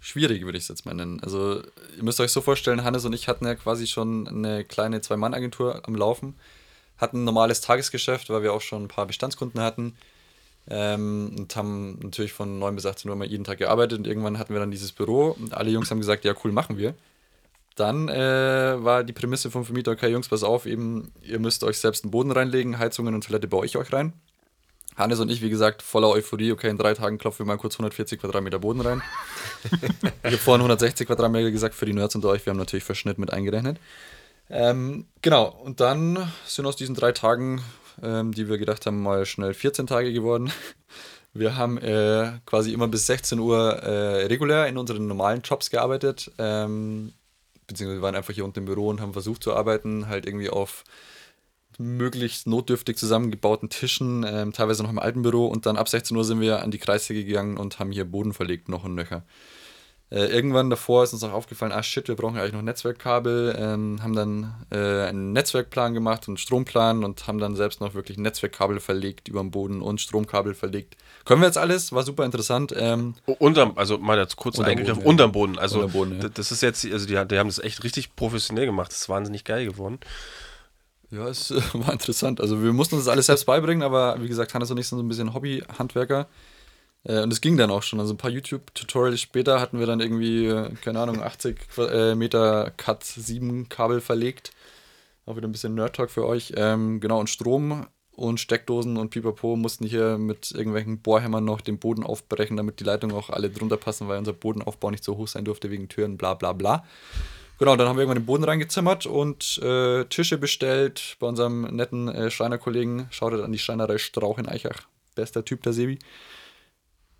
[0.00, 1.20] schwierig, würde ich es jetzt mal nennen.
[1.22, 1.62] Also,
[1.96, 5.82] ihr müsst euch so vorstellen, Hannes und ich hatten ja quasi schon eine kleine Zwei-Mann-Agentur
[5.86, 6.34] am Laufen,
[6.96, 9.96] hatten ein normales Tagesgeschäft, weil wir auch schon ein paar Bestandskunden hatten.
[10.68, 14.38] Ähm, und haben natürlich von 9 bis 18 Uhr mal jeden Tag gearbeitet und irgendwann
[14.38, 16.94] hatten wir dann dieses Büro und alle Jungs haben gesagt, ja cool, machen wir.
[17.74, 21.78] Dann äh, war die Prämisse vom Vermieter, okay Jungs, pass auf, eben, ihr müsst euch
[21.78, 24.12] selbst einen Boden reinlegen, Heizungen und Toilette baue ich euch rein.
[24.96, 27.74] Hannes und ich, wie gesagt, voller Euphorie, okay, in drei Tagen klopfen wir mal kurz
[27.74, 29.02] 140 Quadratmeter Boden rein.
[29.64, 33.18] ich habe vorhin 160 Quadratmeter gesagt, für die Nerds unter euch, wir haben natürlich Verschnitt
[33.18, 33.78] mit eingerechnet.
[34.50, 37.62] Ähm, genau, und dann sind aus diesen drei Tagen,
[38.02, 40.50] ähm, die wir gedacht haben, mal schnell 14 Tage geworden.
[41.34, 46.30] Wir haben äh, quasi immer bis 16 Uhr äh, regulär in unseren normalen Jobs gearbeitet.
[46.36, 47.14] Ähm,
[47.66, 50.84] beziehungsweise waren einfach hier unten im Büro und haben versucht zu arbeiten, halt irgendwie auf
[51.78, 56.24] möglichst notdürftig zusammengebauten Tischen, ähm, teilweise noch im alten Büro und dann ab 16 Uhr
[56.24, 59.24] sind wir an die Kreissäge gegangen und haben hier Boden verlegt, noch und nöcher.
[60.12, 64.02] Äh, irgendwann davor ist uns auch aufgefallen, ah shit, wir brauchen eigentlich noch Netzwerkkabel, ähm,
[64.02, 68.18] haben dann äh, einen Netzwerkplan gemacht und einen Stromplan und haben dann selbst noch wirklich
[68.18, 70.96] Netzwerkkabel verlegt über dem Boden und Stromkabel verlegt.
[71.24, 72.74] Können wir jetzt alles, war super interessant.
[72.76, 75.24] Ähm, Unterm, also mal jetzt kurz Unterm eingegriffen, Boden, ja.
[75.24, 75.58] unterm Boden.
[75.58, 76.28] Also Unterm Boden, ja.
[76.28, 78.90] das ist jetzt, also die, die haben das echt richtig professionell gemacht.
[78.90, 79.98] Das ist wahnsinnig geil geworden.
[81.10, 82.38] Ja, es war interessant.
[82.38, 84.98] Also wir mussten uns das alles selbst beibringen, aber wie gesagt, Hannes und ich sind
[84.98, 86.20] so ein bisschen Hobby-Handwerker.
[86.20, 86.24] Äh,
[87.04, 87.98] und es ging dann auch schon.
[88.00, 92.14] Also ein paar YouTube-Tutorials später hatten wir dann irgendwie, äh, keine Ahnung, 80 Qua- äh,
[92.14, 94.52] Meter Cut 7 Kabel verlegt.
[95.26, 96.52] Auch wieder ein bisschen Nerd-Talk für euch.
[96.56, 101.78] Ähm, genau, und Strom und Steckdosen und Pipapo mussten hier mit irgendwelchen Bohrhämmern noch den
[101.78, 105.28] Boden aufbrechen, damit die Leitungen auch alle drunter passen, weil unser Bodenaufbau nicht so hoch
[105.28, 106.84] sein durfte wegen Türen, bla bla bla.
[107.58, 112.08] Genau, dann haben wir irgendwann den Boden reingezimmert und äh, Tische bestellt bei unserem netten
[112.08, 113.06] äh, Schreinerkollegen.
[113.10, 114.82] Schaut an die Schreinerei Strauch in Eichach.
[115.14, 115.98] Bester Typ, der Sebi.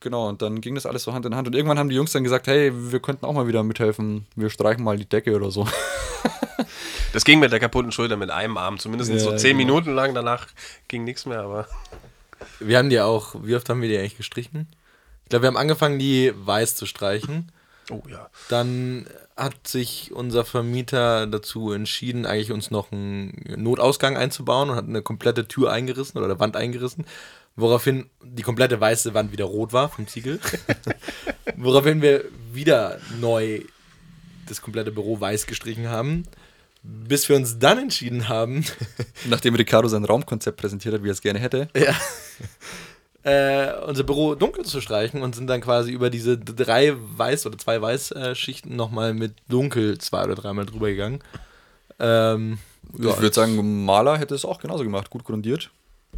[0.02, 1.46] Genau, und dann ging das alles so Hand in Hand.
[1.46, 4.26] Und irgendwann haben die Jungs dann gesagt, hey, wir könnten auch mal wieder mithelfen.
[4.34, 5.66] Wir streichen mal die Decke oder so.
[7.12, 9.74] Das ging mit der kaputten Schulter mit einem Arm, zumindest Ja, so zehn genau.
[9.74, 10.14] Minuten lang.
[10.14, 10.46] Danach
[10.88, 11.68] ging nichts mehr, aber
[12.58, 14.66] Wir haben die auch, wie oft haben wir die eigentlich gestrichen?
[15.24, 17.52] Ich glaube, wir haben angefangen, die weiß zu streichen.
[17.90, 18.28] Oh ja.
[18.48, 24.86] Dann hat sich unser Vermieter dazu entschieden, eigentlich uns noch einen Notausgang einzubauen und hat
[24.86, 27.06] eine komplette Tür eingerissen oder eine Wand eingerissen,
[27.56, 30.40] woraufhin die komplette weiße Wand wieder rot war vom Ziegel.
[31.56, 33.60] woraufhin wir wieder neu
[34.46, 36.24] das komplette Büro weiß gestrichen haben,
[36.82, 38.64] bis wir uns dann entschieden haben,
[39.28, 41.68] Nachdem Ricardo sein Raumkonzept präsentiert hat, wie er es gerne hätte.
[41.76, 41.94] ja,
[43.30, 47.56] äh, unser Büro dunkel zu streichen und sind dann quasi über diese drei Weiß- oder
[47.58, 51.20] zwei Weiß-Schichten nochmal mit Dunkel zwei oder dreimal drüber gegangen.
[51.98, 52.58] Ähm,
[52.98, 55.08] ja, ich würde sagen, Maler hätte es auch genauso gemacht.
[55.08, 55.70] Gut grundiert.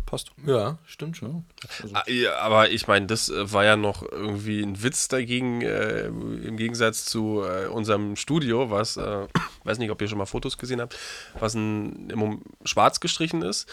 [0.07, 0.33] Passt.
[0.47, 1.45] Ja, stimmt schon.
[1.93, 6.07] Ah, ja, aber ich meine, das äh, war ja noch irgendwie ein Witz dagegen, äh,
[6.07, 9.27] im Gegensatz zu äh, unserem Studio, was, äh,
[9.65, 10.97] weiß nicht, ob ihr schon mal Fotos gesehen habt,
[11.39, 13.67] was ein, im schwarz gestrichen ist,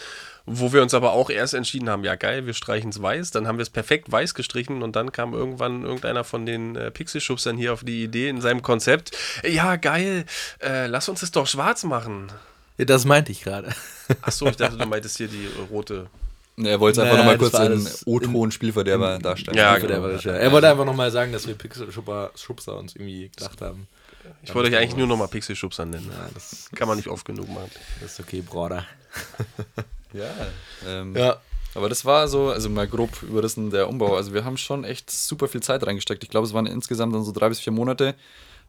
[0.46, 3.46] wo wir uns aber auch erst entschieden haben, ja geil, wir streichen es weiß, dann
[3.46, 7.56] haben wir es perfekt weiß gestrichen und dann kam irgendwann irgendeiner von den äh, Pixelschubsern
[7.58, 9.16] hier auf die Idee in seinem Konzept,
[9.46, 10.24] ja geil,
[10.60, 12.32] äh, lass uns es doch schwarz machen.
[12.78, 13.72] Ja, das meinte ich gerade.
[14.22, 16.06] Achso, ich dachte, du meintest hier die äh, rote.
[16.56, 19.56] Er wollte es einfach nochmal kurz in alles O-Ton Spielverderber darstellen.
[19.56, 19.94] Ja, Also genau.
[20.00, 20.32] der war das ja.
[20.32, 23.88] Er wollte einfach nochmal sagen, dass wir Pixel-Schubser Schubser uns irgendwie gedacht haben.
[24.42, 26.08] Ich wollte euch eigentlich nur nochmal Pixelschubser nennen.
[26.10, 27.70] Ja, das, Kann man nicht oft genug machen.
[28.00, 28.86] das ist okay, Bruder.
[30.12, 30.26] Ja.
[30.86, 31.38] Ähm, Ja,
[31.74, 34.14] Aber das war so, also mal grob überrissen der Umbau.
[34.14, 36.22] Also wir haben schon echt super viel Zeit reingesteckt.
[36.22, 38.14] Ich glaube, es waren insgesamt dann so drei bis vier Monate.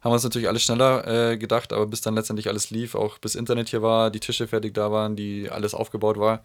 [0.04, 3.16] Haben wir uns natürlich alles schneller äh, gedacht, aber bis dann letztendlich alles lief, auch
[3.16, 6.44] bis Internet hier war, die Tische fertig da waren, die alles aufgebaut war,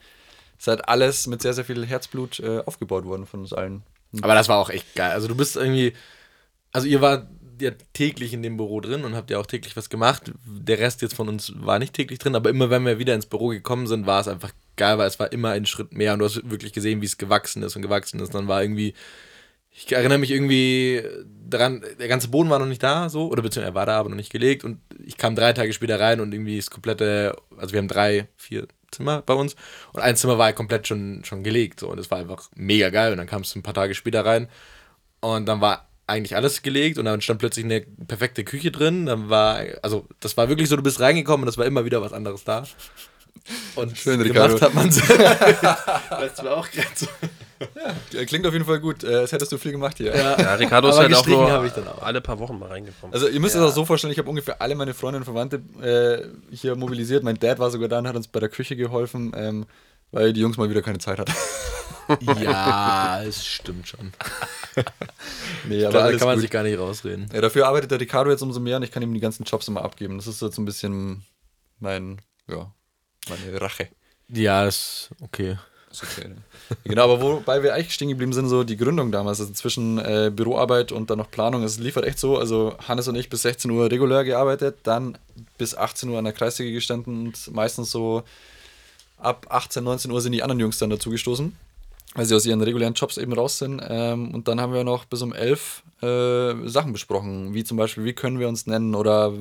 [0.58, 3.84] ist halt alles mit sehr, sehr viel Herzblut äh, aufgebaut worden von uns allen.
[4.22, 5.12] aber das war auch echt geil.
[5.12, 5.92] Also du bist irgendwie,
[6.72, 7.28] also ihr wart
[7.60, 10.32] ja täglich in dem Büro drin und habt ja auch täglich was gemacht.
[10.46, 13.26] Der Rest jetzt von uns war nicht täglich drin, aber immer wenn wir wieder ins
[13.26, 16.20] Büro gekommen sind, war es einfach geil, weil es war immer ein Schritt mehr und
[16.20, 18.34] du hast wirklich gesehen, wie es gewachsen ist und gewachsen ist.
[18.34, 18.94] Dann war irgendwie,
[19.72, 21.04] ich erinnere mich irgendwie
[21.50, 24.10] daran, der ganze Boden war noch nicht da, so, oder beziehungsweise er war da, aber
[24.10, 27.74] noch nicht gelegt und ich kam drei Tage später rein und irgendwie das komplette, also
[27.74, 29.56] wir haben drei, vier Zimmer bei uns
[29.94, 32.90] und ein Zimmer war halt komplett schon, schon gelegt, so, und es war einfach mega
[32.90, 34.48] geil und dann kamst du ein paar Tage später rein
[35.22, 39.30] und dann war eigentlich alles gelegt und dann stand plötzlich eine perfekte Küche drin, dann
[39.30, 42.14] war, also das war wirklich so, du bist reingekommen und es war immer wieder was
[42.14, 42.66] anderes da.
[43.76, 44.62] Und Schön, gemacht Ricardo.
[44.62, 45.02] hat man so.
[45.16, 47.08] das war auch gerade so.
[48.14, 50.16] Äh, Klingt auf jeden Fall gut, äh, als hättest du viel gemacht hier.
[50.16, 52.02] Ja, Ja, Ricardo ist halt auch nur habe ich dann auch.
[52.02, 53.14] alle paar Wochen mal reingekommen.
[53.14, 55.62] Also ihr müsst es auch so vorstellen, ich habe ungefähr alle meine Freunde und Verwandte
[55.82, 57.24] äh, hier mobilisiert.
[57.24, 59.66] Mein Dad war sogar da und hat uns bei der Küche geholfen, ähm,
[60.12, 61.34] weil die Jungs mal wieder keine Zeit hatten.
[62.42, 64.12] Ja, es stimmt schon.
[65.68, 66.42] nee, Da aber alles kann man gut.
[66.42, 67.30] sich gar nicht rausreden.
[67.32, 69.68] Ja, dafür arbeitet der Ricardo jetzt umso mehr und ich kann ihm die ganzen Jobs
[69.68, 70.18] immer abgeben.
[70.18, 71.24] Das ist jetzt so ein bisschen
[71.80, 72.72] mein, ja,
[73.30, 73.90] meine Rache.
[74.28, 75.58] Ja, ist okay.
[75.92, 76.36] Ist okay, ne?
[76.84, 80.32] genau, aber wobei wir eigentlich stehen geblieben sind, so die Gründung damals, also zwischen äh,
[80.34, 83.72] Büroarbeit und dann noch Planung, es liefert echt so, also Hannes und ich bis 16
[83.72, 85.18] Uhr regulär gearbeitet, dann
[85.58, 88.24] bis 18 Uhr an der Kreissäge gestanden und meistens so
[89.18, 91.56] ab 18, 19 Uhr sind die anderen Jungs dann dazugestoßen,
[92.14, 95.06] weil sie aus ihren regulären Jobs eben raus sind ähm, und dann haben wir noch
[95.06, 99.34] bis um 11 äh, Sachen besprochen, wie zum Beispiel, wie können wir uns nennen oder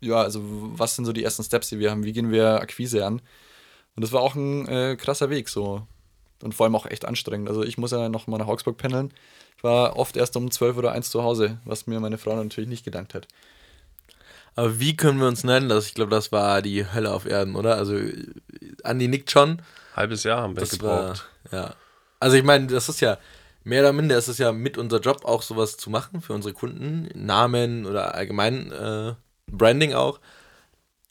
[0.00, 3.04] ja, also was sind so die ersten Steps, die wir haben, wie gehen wir Akquise
[3.04, 3.20] an
[3.96, 5.86] und das war auch ein äh, krasser Weg so.
[6.42, 7.48] Und vor allem auch echt anstrengend.
[7.48, 9.12] Also ich muss ja noch mal nach Augsburg pendeln.
[9.56, 12.68] Ich war oft erst um 12 oder 1 zu Hause, was mir meine Frau natürlich
[12.68, 13.28] nicht gedankt hat.
[14.54, 15.68] Aber wie können wir uns nennen?
[15.68, 17.76] Das, ich glaube, das war die Hölle auf Erden, oder?
[17.76, 17.96] Also,
[18.82, 19.62] Andi nickt schon.
[19.96, 21.28] Halbes Jahr haben wir Das gebraucht.
[21.50, 21.74] war, ja.
[22.20, 23.18] Also, ich meine, das ist ja,
[23.64, 26.52] mehr oder minder ist es ja mit unser Job auch sowas zu machen für unsere
[26.54, 27.08] Kunden.
[27.14, 29.14] Namen oder allgemein äh,
[29.46, 30.20] Branding auch.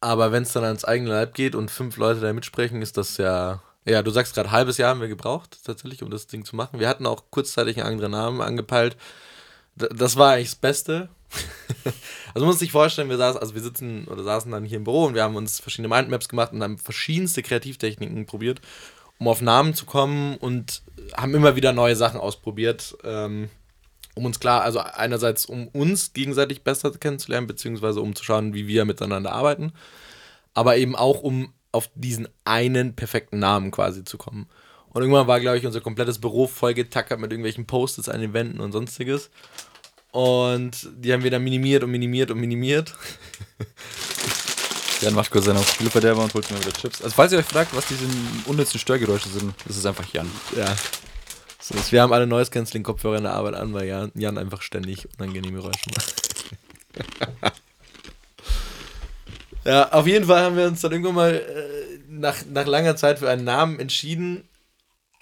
[0.01, 3.17] Aber wenn es dann ans eigene Leib geht und fünf Leute da mitsprechen, ist das
[3.17, 3.61] ja.
[3.83, 6.79] Ja, du sagst gerade, halbes Jahr haben wir gebraucht, tatsächlich, um das Ding zu machen.
[6.79, 8.95] Wir hatten auch kurzzeitig einen anderen Namen angepeilt.
[9.75, 11.09] D das war eigentlich das Beste.
[12.33, 14.83] also man muss sich vorstellen, wir saßen, also wir sitzen oder saßen dann hier im
[14.83, 18.61] Büro und wir haben uns verschiedene Mindmaps gemacht und haben verschiedenste Kreativtechniken probiert,
[19.17, 20.83] um auf Namen zu kommen und
[21.15, 23.49] haben immer wieder neue Sachen ausprobiert, ähm,
[24.15, 28.67] um uns klar, also einerseits um uns gegenseitig besser kennenzulernen, beziehungsweise um zu schauen, wie
[28.67, 29.73] wir miteinander arbeiten,
[30.53, 34.47] aber eben auch um auf diesen einen perfekten Namen quasi zu kommen.
[34.89, 38.59] Und irgendwann war, glaube ich, unser komplettes Büro vollgetackert mit irgendwelchen Post-its an den Wänden
[38.59, 39.29] und sonstiges.
[40.11, 42.93] Und die haben wir dann minimiert und minimiert und minimiert.
[45.01, 47.01] Jan macht kurz seinen Spielverderber und holt mir wieder Chips.
[47.01, 48.05] Also falls ihr euch fragt, was diese
[48.45, 50.29] unnützen Störgeräusche sind, das ist einfach Jan.
[50.55, 50.75] Ja.
[51.71, 54.37] So, ist- wir haben alle Noise Canceling Kopfhörer in der Arbeit an, weil Jan, Jan
[54.37, 56.15] einfach ständig unangenehme Geräusche macht.
[59.65, 63.19] ja, auf jeden Fall haben wir uns dann irgendwann mal äh, nach, nach langer Zeit
[63.19, 64.43] für einen Namen entschieden.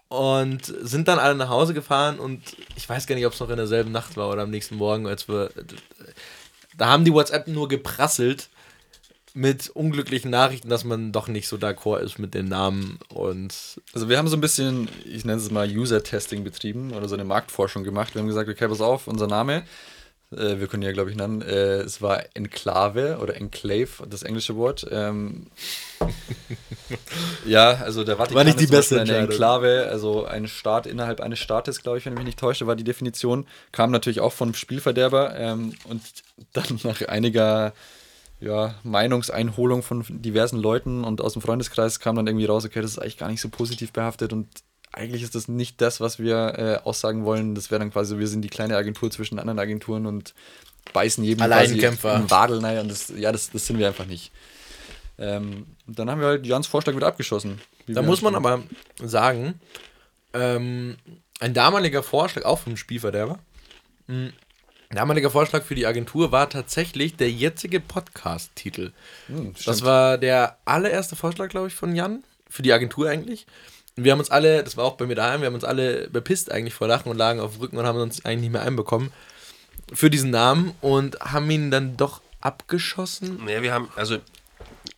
[0.08, 2.42] und sind dann alle nach Hause gefahren und
[2.76, 5.06] ich weiß gar nicht, ob es noch in derselben Nacht war oder am nächsten Morgen,
[5.08, 5.52] als wir.
[6.78, 8.50] Da haben die WhatsApp nur geprasselt
[9.34, 13.54] mit unglücklichen Nachrichten, dass man doch nicht so d'accord ist mit den Namen und
[13.94, 17.26] Also wir haben so ein bisschen, ich nenne es mal User-Testing betrieben oder so eine
[17.26, 18.16] Marktforschung gemacht.
[18.16, 19.64] Wir haben gesagt, okay, pass auf, unser Name,
[20.32, 24.56] äh, wir können ja, glaube ich, nennen, äh, es war Enklave oder Enclave, das englische
[24.56, 24.86] Wort.
[24.92, 25.48] Ähm,
[27.46, 29.18] ja, also der Vatikan War nicht die beste eine.
[29.18, 32.76] Enklave, also ein Staat innerhalb eines Staates, glaube ich, wenn ich mich nicht täusche, war
[32.76, 33.48] die Definition.
[33.72, 36.02] Kam natürlich auch vom Spielverderber ähm, und
[36.54, 37.74] dann nach einiger
[38.40, 42.92] ja, Meinungseinholung von diversen Leuten und aus dem Freundeskreis kam dann irgendwie raus, okay, das
[42.92, 44.48] ist eigentlich gar nicht so positiv behaftet und
[44.92, 47.54] eigentlich ist das nicht das, was wir äh, aussagen wollen.
[47.54, 50.34] Das wäre dann quasi, so, wir sind die kleine Agentur zwischen anderen Agenturen und
[50.94, 52.16] beißen jedem Alleinkämpfer.
[52.16, 54.32] quasi Wadel rein und das, ja, das, das sind wir einfach nicht.
[55.20, 57.60] Ähm, dann haben wir halt Jans Vorschlag wieder abgeschossen.
[57.88, 58.64] Da muss man aber
[59.04, 59.60] sagen,
[60.34, 60.98] ähm,
[61.40, 63.40] ein damaliger Vorschlag, auch vom Spielverderber,
[64.08, 64.34] ein
[64.96, 68.92] damaliger Vorschlag für die Agentur war tatsächlich der jetzige Podcast-Titel.
[69.28, 73.46] Hm, Das war der allererste Vorschlag, glaube ich, von Jan, für die Agentur eigentlich.
[73.96, 76.10] Und wir haben uns alle, das war auch bei mir daheim, wir haben uns alle
[76.10, 78.62] bepisst eigentlich vor Lachen und lagen auf dem Rücken und haben uns eigentlich nicht mehr
[78.64, 79.12] einbekommen
[79.94, 83.44] für diesen Namen und haben ihn dann doch abgeschossen.
[83.46, 84.18] Naja, wir haben, also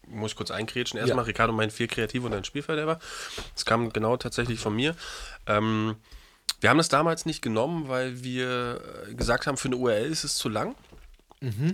[0.08, 1.00] muss ich kurz eingrätschen.
[1.00, 1.28] Erstmal, Ja.
[1.28, 3.00] Ricardo meint vier Kreative und ein Spielverderber.
[3.56, 4.96] Das kam genau tatsächlich von mir.
[5.48, 5.96] Ähm,
[6.62, 10.24] wir haben das damals nicht genommen, weil wir äh, gesagt haben, für eine URL ist
[10.24, 10.76] es zu lang.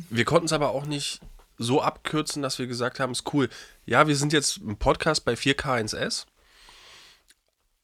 [0.10, 1.20] Wir konnten es aber auch nicht
[1.58, 3.50] so abkürzen, dass wir gesagt haben, ist cool.
[3.86, 6.26] Ja, wir sind jetzt ein Podcast bei 4K1S.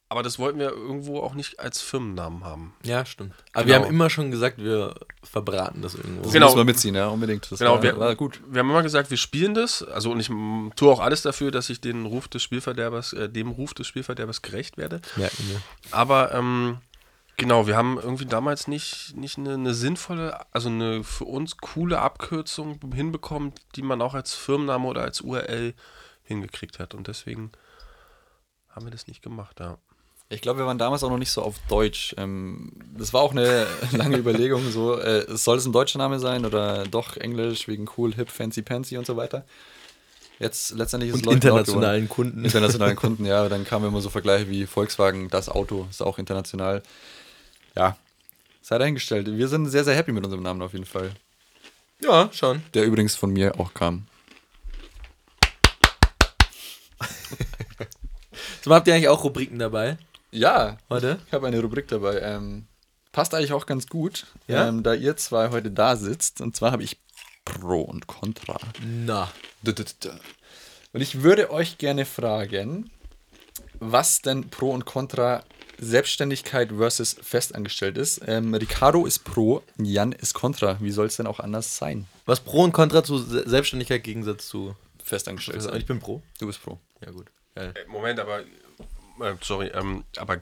[0.08, 2.76] Aber das wollten wir irgendwo auch nicht als Firmennamen haben.
[2.84, 3.34] Ja, stimmt.
[3.52, 3.68] Aber Genau.
[3.80, 4.94] wir haben immer schon gesagt, wir
[5.24, 6.22] verbraten das irgendwo.
[6.22, 6.46] Das Genau.
[6.46, 7.52] müssen wir mitziehen, ja, unbedingt.
[7.52, 8.40] Das Genau, war, wir, war gut.
[8.48, 9.82] Wir haben immer gesagt, wir spielen das.
[9.82, 10.28] Also und ich
[10.76, 14.44] tue auch alles dafür, dass ich den Ruf des Spielverderbers, äh, dem Ruf des Spielverderbers
[14.44, 15.02] gerecht werde.
[15.16, 15.62] Merken wir.
[15.92, 16.78] Aber ähm,
[17.38, 22.00] genau, wir haben irgendwie damals nicht, nicht eine, eine sinnvolle, also eine für uns coole
[22.00, 25.74] Abkürzung hinbekommen, die man auch als Firmenname oder als URL
[26.24, 26.94] hingekriegt hat.
[26.94, 27.52] Und deswegen
[28.70, 29.78] haben wir das nicht gemacht, ja.
[30.30, 32.16] Ich glaube, wir waren damals auch noch nicht so auf Deutsch.
[32.18, 34.72] Ähm, das war auch eine lange Überlegung.
[34.72, 38.64] So, äh, soll es ein deutscher Name sein oder doch Englisch wegen cool, hip, fancy,
[38.64, 39.46] pansy und so weiter?
[40.40, 42.10] Jetzt letztendlich ist es Und Leuchten laut internationalen.
[42.10, 42.44] Kunden.
[42.44, 43.48] Internationalen Kunden, ja.
[43.48, 46.82] Dann kamen immer so Vergleiche wie Volkswagen, das Auto ist auch international.
[47.76, 47.98] Ja,
[48.62, 49.28] sei dahingestellt.
[49.28, 51.12] Wir sind sehr, sehr happy mit unserem Namen auf jeden Fall.
[52.02, 52.62] Ja, schon.
[52.74, 54.06] Der übrigens von mir auch kam.
[58.62, 59.98] So, habt ihr eigentlich auch Rubriken dabei
[60.32, 61.20] Ja, heute?
[61.28, 62.20] Ich habe eine Rubrik dabei.
[62.22, 62.66] Ähm,
[63.12, 64.68] passt eigentlich auch ganz gut, Ja?
[64.70, 66.40] ähm, da ihr zwei heute da sitzt.
[66.40, 66.98] Und zwar habe ich
[67.44, 68.58] Pro und Contra.
[68.82, 69.30] Na.
[69.66, 72.90] Und ich würde euch gerne fragen,
[73.80, 75.44] was denn Pro und Contra
[75.80, 78.22] Selbstständigkeit versus festangestellt ist.
[78.28, 80.78] Ähm, Ricardo ist Pro, Jan ist Contra.
[80.80, 82.06] Wie soll es denn auch anders sein?
[82.26, 84.76] Was Pro und Contra zu Se- Selbstständigkeit im Gegensatz zu.
[85.04, 85.76] Festangestellt sein.
[85.76, 86.22] ich bin Pro.
[86.40, 86.80] Du bist Pro.
[87.06, 87.28] Ja, gut.
[87.56, 87.74] Geil.
[87.76, 88.40] Äh, Moment, aber.
[88.40, 90.38] Äh, sorry, ähm, aber.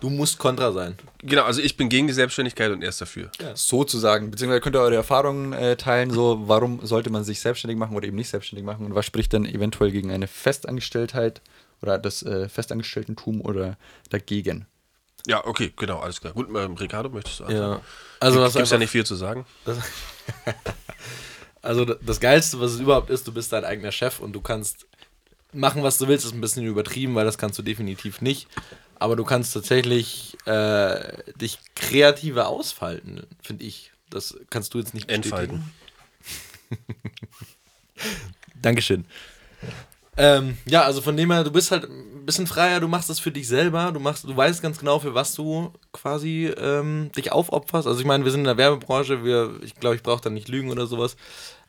[0.00, 0.96] Du musst Contra sein.
[1.22, 3.30] Genau, also ich bin gegen die Selbstständigkeit und er ist dafür.
[3.54, 7.96] Sozusagen, beziehungsweise könnt ihr eure Erfahrungen äh, teilen, so warum sollte man sich selbstständig machen
[7.96, 11.40] oder eben nicht selbstständig machen und was spricht dann eventuell gegen eine Festangestelltheit
[11.82, 13.76] oder das äh, Festangestelltentum oder
[14.10, 14.66] dagegen?
[15.26, 16.32] Ja, okay, genau, alles klar.
[16.32, 17.48] Gut, ähm, Ricardo, möchtest du Ja.
[17.50, 17.80] anfangen?
[18.20, 19.44] Also, Gibt was es ja nicht viel zu sagen.
[21.62, 24.40] also d- das Geilste, was es überhaupt ist, du bist dein eigener Chef und du
[24.40, 24.86] kannst
[25.52, 28.48] machen, was du willst, ist ein bisschen übertrieben, weil das kannst du definitiv nicht.
[29.00, 33.92] Aber du kannst tatsächlich äh, dich kreativer ausfalten, finde ich.
[34.10, 35.30] Das kannst du jetzt nicht bestätigen.
[35.36, 35.62] Entfalten.
[38.60, 39.04] Dankeschön.
[40.18, 43.20] Ähm, ja, also von dem her, du bist halt ein bisschen freier, du machst das
[43.20, 47.30] für dich selber, du machst, du weißt ganz genau, für was du quasi ähm, dich
[47.30, 47.86] aufopferst.
[47.86, 50.48] Also ich meine, wir sind in der Werbebranche, wir, ich glaube, ich brauche da nicht
[50.48, 51.16] lügen oder sowas.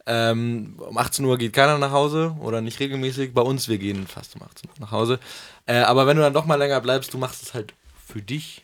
[0.07, 3.35] Ähm, um 18 Uhr geht keiner nach Hause oder nicht regelmäßig.
[3.35, 5.19] Bei uns, wir gehen fast um 18 Uhr nach Hause.
[5.67, 7.75] Äh, aber wenn du dann doch mal länger bleibst, du machst es halt
[8.07, 8.63] für dich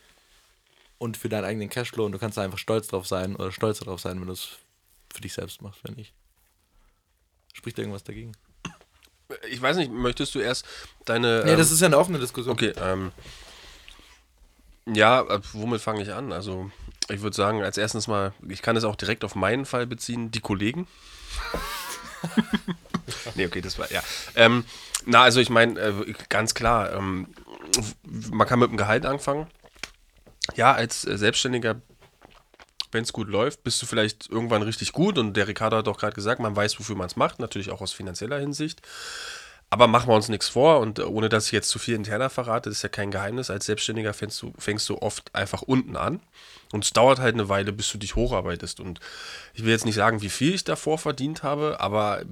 [0.98, 3.80] und für deinen eigenen Cashflow und du kannst da einfach stolz drauf sein oder stolz
[3.80, 4.50] darauf sein, wenn du es
[5.14, 6.14] für dich selbst machst, wenn nicht.
[7.54, 8.32] Spricht irgendwas dagegen?
[9.50, 10.66] Ich weiß nicht, möchtest du erst
[11.06, 11.44] deine.
[11.46, 12.54] Nee, ähm, das ist ja eine offene Diskussion.
[12.54, 13.12] Okay, ähm.
[14.88, 16.32] Ja, äh, womit fange ich an?
[16.32, 16.70] Also,
[17.10, 20.30] ich würde sagen, als erstes mal, ich kann es auch direkt auf meinen Fall beziehen,
[20.30, 20.88] die Kollegen.
[23.36, 24.04] nee, okay, das war, ja.
[24.36, 24.64] Ähm,
[25.06, 27.28] na, also ich meine, äh, ganz klar, ähm,
[28.32, 29.48] man kann mit dem Gehalt anfangen.
[30.56, 31.82] Ja, als äh, Selbstständiger,
[32.96, 36.00] wenn es gut läuft, bist du vielleicht irgendwann richtig gut und der Ricardo hat auch
[36.00, 38.82] gerade gesagt, man weiß, wofür man es macht, natürlich auch aus finanzieller Hinsicht.
[39.70, 42.30] Aber machen wir uns nichts vor und äh, ohne dass ich jetzt zu viel interner
[42.30, 43.50] verrate, ist ja kein Geheimnis.
[43.50, 46.22] Als Selbstständiger fängst du, fängst du oft einfach unten an.
[46.72, 48.80] Und es dauert halt eine Weile, bis du dich hocharbeitest.
[48.80, 49.00] Und
[49.54, 52.24] ich will jetzt nicht sagen, wie viel ich davor verdient habe, aber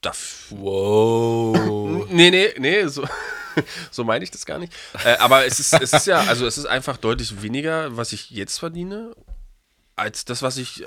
[0.00, 0.12] da.
[0.50, 2.06] Wow.
[2.10, 3.06] Nee, nee, nee, so,
[3.90, 4.72] so meine ich das gar nicht.
[5.04, 8.30] Äh, aber es ist, es ist ja, also es ist einfach deutlich weniger, was ich
[8.30, 9.14] jetzt verdiene,
[10.00, 10.86] als das, was ich äh,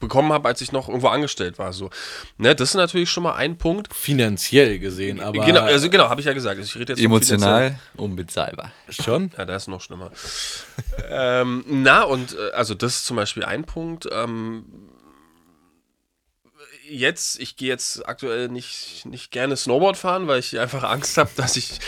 [0.00, 1.72] bekommen habe, als ich noch irgendwo angestellt war.
[1.72, 1.90] So.
[2.36, 3.94] Ne, das ist natürlich schon mal ein Punkt.
[3.94, 5.44] Finanziell gesehen, aber.
[5.44, 6.60] Genau, also genau, habe ich ja gesagt.
[6.60, 8.72] Ich rede jetzt Emotional unbezahlbar.
[8.88, 9.30] Schon?
[9.38, 10.10] Ja, da ist noch schlimmer.
[11.08, 14.08] ähm, na, und äh, also das ist zum Beispiel ein Punkt.
[14.12, 14.64] Ähm,
[16.88, 21.30] jetzt, ich gehe jetzt aktuell nicht, nicht gerne Snowboard fahren, weil ich einfach Angst habe,
[21.36, 21.78] dass ich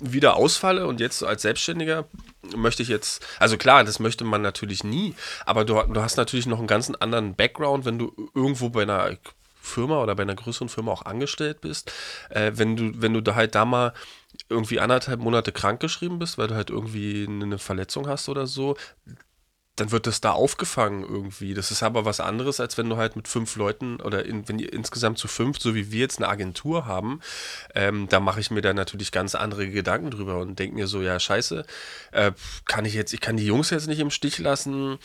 [0.00, 2.06] wieder ausfalle und jetzt als Selbstständiger
[2.54, 6.46] möchte ich jetzt, also klar, das möchte man natürlich nie, aber du, du hast natürlich
[6.46, 9.16] noch einen ganz anderen Background, wenn du irgendwo bei einer
[9.60, 11.92] Firma oder bei einer größeren Firma auch angestellt bist,
[12.30, 13.92] äh, wenn du, wenn du da halt da mal
[14.48, 18.76] irgendwie anderthalb Monate krankgeschrieben bist, weil du halt irgendwie eine Verletzung hast oder so,
[19.76, 21.54] dann wird das da aufgefangen irgendwie.
[21.54, 24.58] Das ist aber was anderes, als wenn du halt mit fünf Leuten oder in, wenn
[24.58, 27.20] ihr insgesamt zu fünf, so wie wir jetzt eine Agentur haben,
[27.74, 31.02] ähm, da mache ich mir dann natürlich ganz andere Gedanken drüber und denke mir so,
[31.02, 31.64] ja, scheiße,
[32.12, 32.32] äh,
[32.64, 34.98] kann ich jetzt, ich kann die Jungs jetzt nicht im Stich lassen.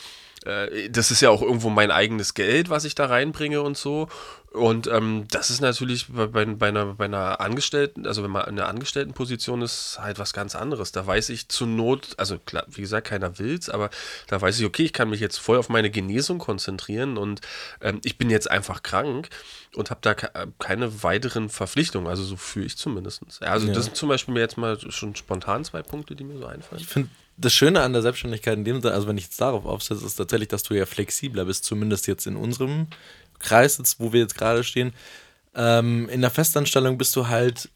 [0.46, 4.08] Äh, das ist ja auch irgendwo mein eigenes Geld, was ich da reinbringe und so.
[4.52, 8.42] Und ähm, das ist natürlich bei, bei, bei, einer, bei einer Angestellten, also wenn man
[8.48, 10.92] in einer Angestelltenposition ist, halt was ganz anderes.
[10.92, 13.88] Da weiß ich zur Not, also klar, wie gesagt, keiner will's, aber
[14.26, 17.40] da weiß ich, okay, ich kann mich jetzt voll auf meine Genesung konzentrieren und
[17.80, 19.30] ähm, ich bin jetzt einfach krank
[19.74, 23.22] und habe da ke keine weiteren Verpflichtungen, also so fühle ich zumindest.
[23.40, 23.72] Also ja.
[23.72, 26.82] das sind zum Beispiel mir jetzt mal schon spontan zwei Punkte, die mir so einfallen.
[26.82, 27.08] Ich finde
[27.44, 30.16] das Schöne an der Selbstständigkeit in dem Sinne, also wenn ich jetzt darauf aufsetze, ist
[30.16, 32.86] tatsächlich, dass du ja flexibler bist, zumindest jetzt in unserem
[33.38, 34.92] Kreis, jetzt, wo wir jetzt gerade stehen.
[35.54, 37.68] Ähm, in der Festanstellung bist du halt,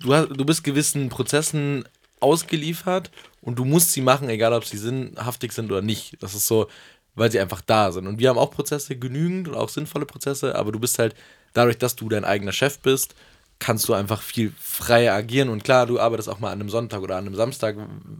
[0.00, 1.84] du, hast, du bist gewissen Prozessen
[2.20, 6.16] ausgeliefert und du musst sie machen, egal ob sie sinnhaftig sind oder nicht.
[6.20, 6.68] Das ist so,
[7.14, 8.06] weil sie einfach da sind.
[8.06, 11.14] Und wir haben auch Prozesse genügend und auch sinnvolle Prozesse, aber du bist halt,
[11.54, 13.14] dadurch, dass du dein eigener Chef bist,
[13.58, 15.48] kannst du einfach viel freier agieren.
[15.48, 17.76] Und klar, du arbeitest auch mal an einem Sonntag oder an einem Samstag,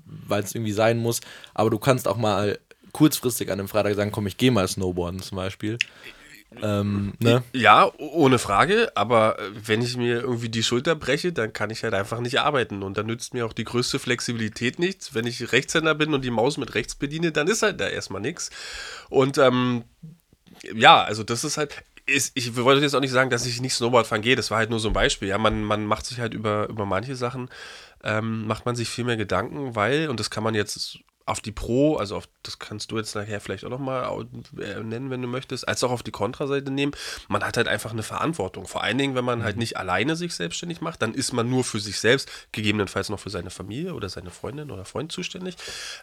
[0.07, 1.21] weil es irgendwie sein muss,
[1.55, 2.59] aber du kannst auch mal
[2.93, 5.79] kurzfristig an einem Freitag sagen, komm, ich gehe mal Snowboarden zum Beispiel.
[6.63, 7.43] Ähm, ne?
[7.53, 11.93] Ja, ohne Frage, aber wenn ich mir irgendwie die Schulter breche, dann kann ich halt
[11.93, 15.15] einfach nicht arbeiten und dann nützt mir auch die größte Flexibilität nichts.
[15.15, 18.23] Wenn ich Rechtshänder bin und die Maus mit rechts bediene, dann ist halt da erstmal
[18.23, 18.51] nichts.
[19.11, 19.85] Und ähm,
[20.75, 23.75] ja, also das ist halt, ist, ich wollte jetzt auch nicht sagen, dass ich nicht
[23.75, 25.29] Snowboard fahren gehe, das war halt nur so ein Beispiel.
[25.29, 27.49] Ja, man, man macht sich halt über, über manche Sachen,
[28.03, 30.99] ähm, macht man sich viel mehr Gedanken, weil, und das kann man jetzt
[31.29, 34.27] auf die Pro, also auf, das kannst du jetzt nachher vielleicht auch nochmal
[34.59, 36.93] äh, nennen, wenn du möchtest, als auch auf die Kontraseite nehmen.
[37.29, 38.67] Man hat halt einfach eine Verantwortung.
[38.67, 39.61] Vor allen Dingen, wenn man halt mhm.
[39.61, 43.31] nicht alleine sich selbstständig macht, dann ist man nur für sich selbst, gegebenenfalls noch für
[43.31, 45.57] seine Familie oder seine Freundin oder Freund zuständig.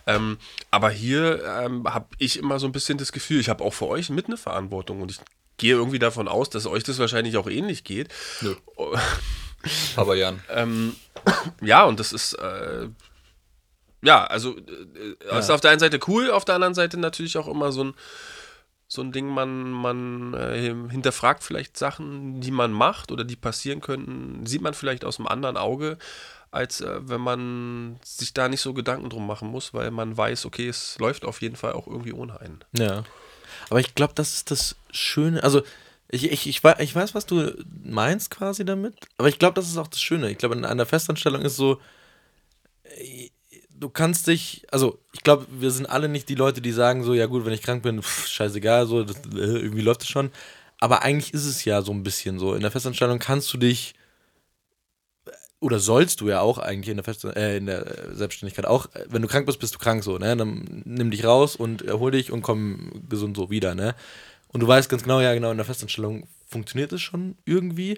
[0.05, 0.37] Ähm,
[0.69, 3.87] aber hier ähm, habe ich immer so ein bisschen das Gefühl, ich habe auch für
[3.87, 5.19] euch mit eine Verantwortung und ich
[5.57, 8.09] gehe irgendwie davon aus, dass euch das wahrscheinlich auch ähnlich geht.
[8.41, 8.55] Nö.
[9.95, 10.41] aber Jan.
[10.49, 10.95] ähm,
[11.61, 12.33] ja, und das ist.
[12.33, 12.89] Äh,
[14.01, 15.39] ja, also äh, ja.
[15.39, 17.93] ist auf der einen Seite cool, auf der anderen Seite natürlich auch immer so ein,
[18.87, 23.81] so ein Ding, man, man äh, hinterfragt vielleicht Sachen, die man macht oder die passieren
[23.81, 25.97] könnten, sieht man vielleicht aus einem anderen Auge,
[26.51, 30.45] als äh, wenn man sich da nicht so Gedanken drum machen muss, weil man weiß,
[30.45, 32.63] okay, es läuft auf jeden Fall auch irgendwie ohne einen.
[32.77, 33.03] Ja.
[33.69, 35.61] Aber ich glaube, das ist das Schöne, also
[36.09, 37.51] ich, ich, ich, ich weiß, was du
[37.83, 40.29] meinst quasi damit, aber ich glaube, das ist auch das Schöne.
[40.29, 41.79] Ich glaube, in einer Festanstellung ist so,
[43.79, 47.13] du kannst dich, also ich glaube, wir sind alle nicht die Leute, die sagen so,
[47.13, 50.31] ja gut, wenn ich krank bin, pff, scheißegal, so, das, äh, irgendwie läuft es schon.
[50.79, 52.53] Aber eigentlich ist es ja so ein bisschen so.
[52.53, 53.95] In der Festanstellung kannst du dich,
[55.59, 59.21] oder sollst du ja auch eigentlich in der, Fest äh, in der Selbstständigkeit auch, wenn
[59.21, 60.35] du krank bist, bist du krank so, ne?
[60.35, 63.95] Dann nimm dich raus und erhol dich und komm gesund so wieder, ne?
[64.49, 67.97] Und du weißt ganz genau, ja genau, in der Festanstellung funktioniert es schon irgendwie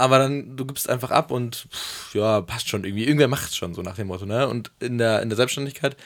[0.00, 3.04] aber dann, du gibst einfach ab und pff, ja, passt schon irgendwie.
[3.04, 4.48] Irgendwer macht es schon, so nach dem Motto, ne?
[4.48, 5.96] Und in der, in der Selbstständigkeit,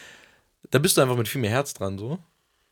[0.70, 2.18] da bist du einfach mit viel mehr Herz dran, so.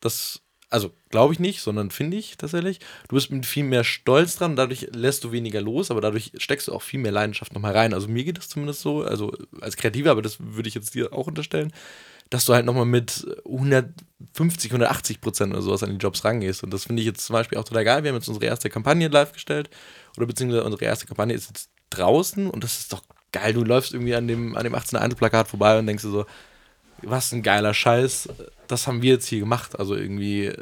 [0.00, 0.42] Das,
[0.72, 2.80] also glaube ich nicht, sondern finde ich tatsächlich.
[3.08, 6.68] Du bist mit viel mehr Stolz dran, dadurch lässt du weniger los, aber dadurch steckst
[6.68, 7.92] du auch viel mehr Leidenschaft nochmal rein.
[7.92, 11.12] Also mir geht das zumindest so, also als Kreativer, aber das würde ich jetzt dir
[11.12, 11.72] auch unterstellen,
[12.30, 16.64] dass du halt nochmal mit 150, 180 Prozent oder sowas an die Jobs rangehst.
[16.64, 18.02] Und das finde ich jetzt zum Beispiel auch total geil.
[18.02, 19.68] Wir haben jetzt unsere erste Kampagne live gestellt
[20.16, 23.02] oder beziehungsweise unsere erste Kampagne ist jetzt draußen und das ist doch
[23.32, 23.52] geil.
[23.52, 24.98] Du läufst irgendwie an dem, an dem 18.
[25.10, 26.26] Plakat vorbei und denkst dir so,
[27.02, 28.28] was ein geiler Scheiß,
[28.68, 29.78] das haben wir jetzt hier gemacht.
[29.78, 30.52] Also irgendwie,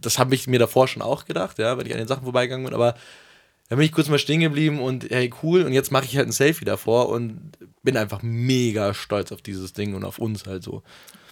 [0.00, 2.66] das habe ich mir davor schon auch gedacht, ja, wenn ich an den Sachen vorbeigegangen
[2.66, 2.94] bin, aber
[3.68, 5.62] dann bin ich kurz mal stehen geblieben und hey, cool.
[5.62, 7.52] Und jetzt mache ich halt ein Selfie davor und
[7.82, 10.82] bin einfach mega stolz auf dieses Ding und auf uns halt so.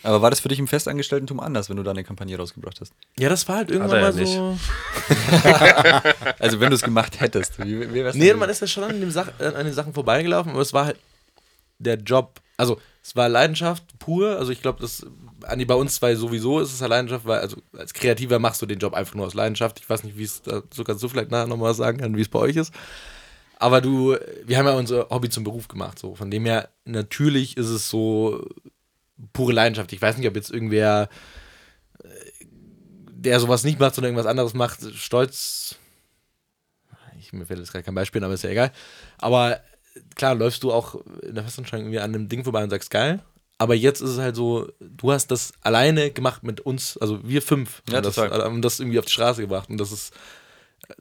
[0.04, 2.92] Aber war das für dich im Festangestellten-Tum anders, wenn du da eine Kampagne rausgebracht hast?
[3.18, 4.58] Ja, das war halt irgendwann er ja mal so.
[6.40, 7.64] Also wenn du es gemacht hättest.
[7.64, 10.52] Wie, wie wär's Nee, man ist ja schon an, dem Sach an den Sachen vorbeigelaufen,
[10.52, 10.96] aber es war halt
[11.78, 12.40] der Job.
[12.57, 14.36] Also, es war Leidenschaft pur.
[14.38, 15.07] Also, ich glaube, das
[15.44, 18.62] an die bei uns zwei sowieso ist es ja Leidenschaft, weil, also als Kreativer machst
[18.62, 19.80] du den Job einfach nur aus Leidenschaft.
[19.80, 22.20] Ich weiß nicht, wie es, da- so kannst du vielleicht nachher nochmal sagen kann, wie
[22.20, 22.72] es bei euch ist.
[23.59, 26.14] Aber du, wir haben ja unser Hobby zum Beruf gemacht, so.
[26.14, 28.44] Von dem her, natürlich ist es so
[29.32, 29.92] pure Leidenschaft.
[29.92, 31.09] Ich weiß nicht, ob jetzt irgendwer,
[32.03, 32.09] äh,
[33.11, 35.76] der sowas nicht macht, sondern irgendwas anderes macht, stolz.
[37.20, 38.72] Ich, mir fällt jetzt gerade kein Beispiel, aber ist ja egal.
[39.18, 39.61] Aber
[40.14, 43.20] klar, läufst du auch in der Festanstellung irgendwie an einem Ding vorbei und sagst, geil.
[43.59, 47.43] Aber jetzt ist es halt so, du hast das alleine gemacht mit uns, also wir
[47.43, 49.70] fünf, Ja, haben das, haben das irgendwie auf die Straße gebracht.
[49.70, 50.12] Und das ist,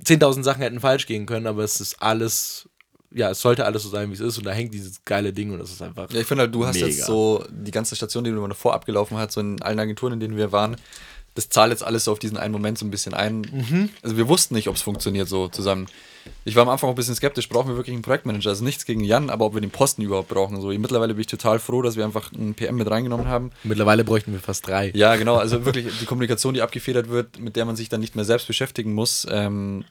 [0.04, 2.70] 10.000 Sachen hätten falsch gehen können, aber es ist alles,
[3.12, 4.38] ja, es sollte alles so sein, wie es ist.
[4.38, 6.10] Und da hängt dieses geile Ding und das ist einfach.
[6.12, 6.88] Ja, ich finde halt, du hast Mega.
[6.88, 10.20] jetzt so die ganze Station, die du davor abgelaufen hast, so in allen Agenturen, in
[10.20, 10.76] denen wir waren,
[11.34, 13.90] das zahlt jetzt alles so auf diesen einen Moment so ein bisschen ein.
[14.02, 15.88] Also wir wussten nicht, ob es funktioniert so zusammen.
[16.46, 18.50] Ich war am Anfang auch ein bisschen skeptisch, brauchen wir wirklich einen Projektmanager?
[18.50, 20.60] Also nichts gegen Jan, aber ob wir den Posten überhaupt brauchen.
[20.60, 23.52] So, mittlerweile bin ich total froh, dass wir einfach einen PM mit reingenommen haben.
[23.64, 24.92] Mittlerweile bräuchten wir fast drei.
[24.94, 25.38] Ja, genau.
[25.42, 28.46] Also wirklich die Kommunikation, die abgefedert wird, mit der man sich dann nicht mehr selbst
[28.48, 29.26] beschäftigen muss.
[29.30, 29.86] Ähm,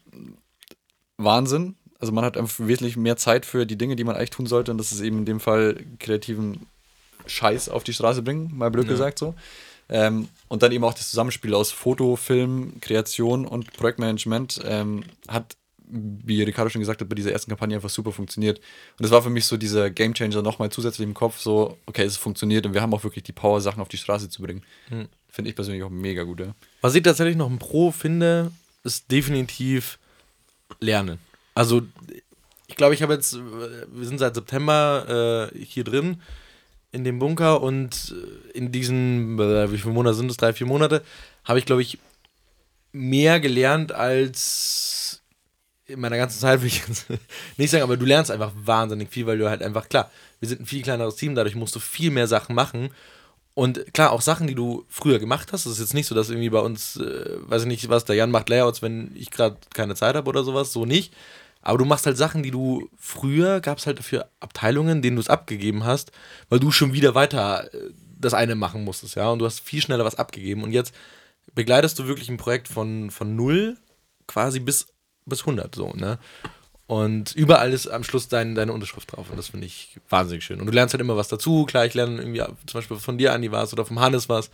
[1.16, 1.74] Wahnsinn.
[1.98, 4.70] Also man hat einfach wesentlich mehr Zeit für die Dinge, die man eigentlich tun sollte.
[4.70, 6.66] Und das ist eben in dem Fall kreativen
[7.26, 9.34] Scheiß auf die Straße bringen, mal blöd gesagt so.
[9.90, 15.56] Ähm, und dann eben auch das Zusammenspiel aus Foto, Film, Kreation und Projektmanagement ähm, hat,
[15.88, 18.58] wie Ricardo schon gesagt hat, bei dieser ersten Kampagne einfach super funktioniert.
[18.58, 22.16] Und das war für mich so dieser Gamechanger nochmal zusätzlich im Kopf, so, okay, es
[22.16, 24.62] funktioniert und wir haben auch wirklich die Power, Sachen auf die Straße zu bringen.
[25.28, 26.54] Finde ich persönlich auch mega gut, ja.
[26.80, 28.52] Was ich tatsächlich noch ein Pro finde,
[28.84, 29.98] ist definitiv
[30.78, 31.18] Lernen.
[31.54, 31.82] Also,
[32.68, 36.20] ich glaube, ich habe jetzt, wir sind seit September äh, hier drin
[36.92, 40.36] in dem Bunker und äh, in diesen, äh, wie viele Monate sind es?
[40.36, 41.02] Drei, vier Monate,
[41.44, 41.98] habe ich, glaube ich,
[42.92, 45.22] mehr gelernt als
[45.86, 47.06] in meiner ganzen Zeit, will ich jetzt
[47.56, 50.62] nicht sagen, aber du lernst einfach wahnsinnig viel, weil du halt einfach, klar, wir sind
[50.62, 52.90] ein viel kleineres Team, dadurch musst du viel mehr Sachen machen.
[53.54, 55.66] Und klar, auch Sachen, die du früher gemacht hast.
[55.66, 58.14] Es ist jetzt nicht so, dass irgendwie bei uns, äh, weiß ich nicht, was, der
[58.16, 61.12] Jan macht Layouts, wenn ich gerade keine Zeit habe oder sowas, so nicht.
[61.62, 65.20] Aber du machst halt Sachen, die du früher, gab es halt dafür Abteilungen, denen du
[65.20, 66.12] es abgegeben hast,
[66.48, 69.30] weil du schon wieder weiter äh, das eine machen musstest, ja.
[69.30, 70.62] Und du hast viel schneller was abgegeben.
[70.62, 70.94] Und jetzt
[71.54, 73.76] begleitest du wirklich ein Projekt von, von null
[74.26, 74.88] quasi bis,
[75.26, 76.18] bis 100, so, ne?
[76.86, 79.30] Und überall ist am Schluss dein, deine Unterschrift drauf.
[79.30, 80.60] Und das finde ich wahnsinnig schön.
[80.60, 81.64] Und du lernst halt immer was dazu.
[81.64, 84.50] Klar, ich lerne irgendwie zum Beispiel von dir, Andi, was oder vom Hannes was.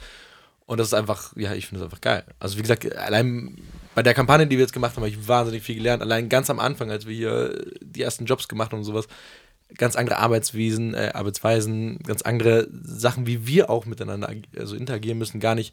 [0.66, 2.24] Und das ist einfach, ja, ich finde das einfach geil.
[2.38, 3.56] Also, wie gesagt, allein
[3.96, 6.02] bei der Kampagne, die wir jetzt gemacht haben, habe ich wahnsinnig viel gelernt.
[6.02, 9.08] Allein ganz am Anfang, als wir hier die ersten Jobs gemacht haben und sowas,
[9.78, 15.40] ganz andere Arbeitswesen, äh, Arbeitsweisen, ganz andere Sachen, wie wir auch miteinander also interagieren müssen.
[15.40, 15.72] Gar nicht,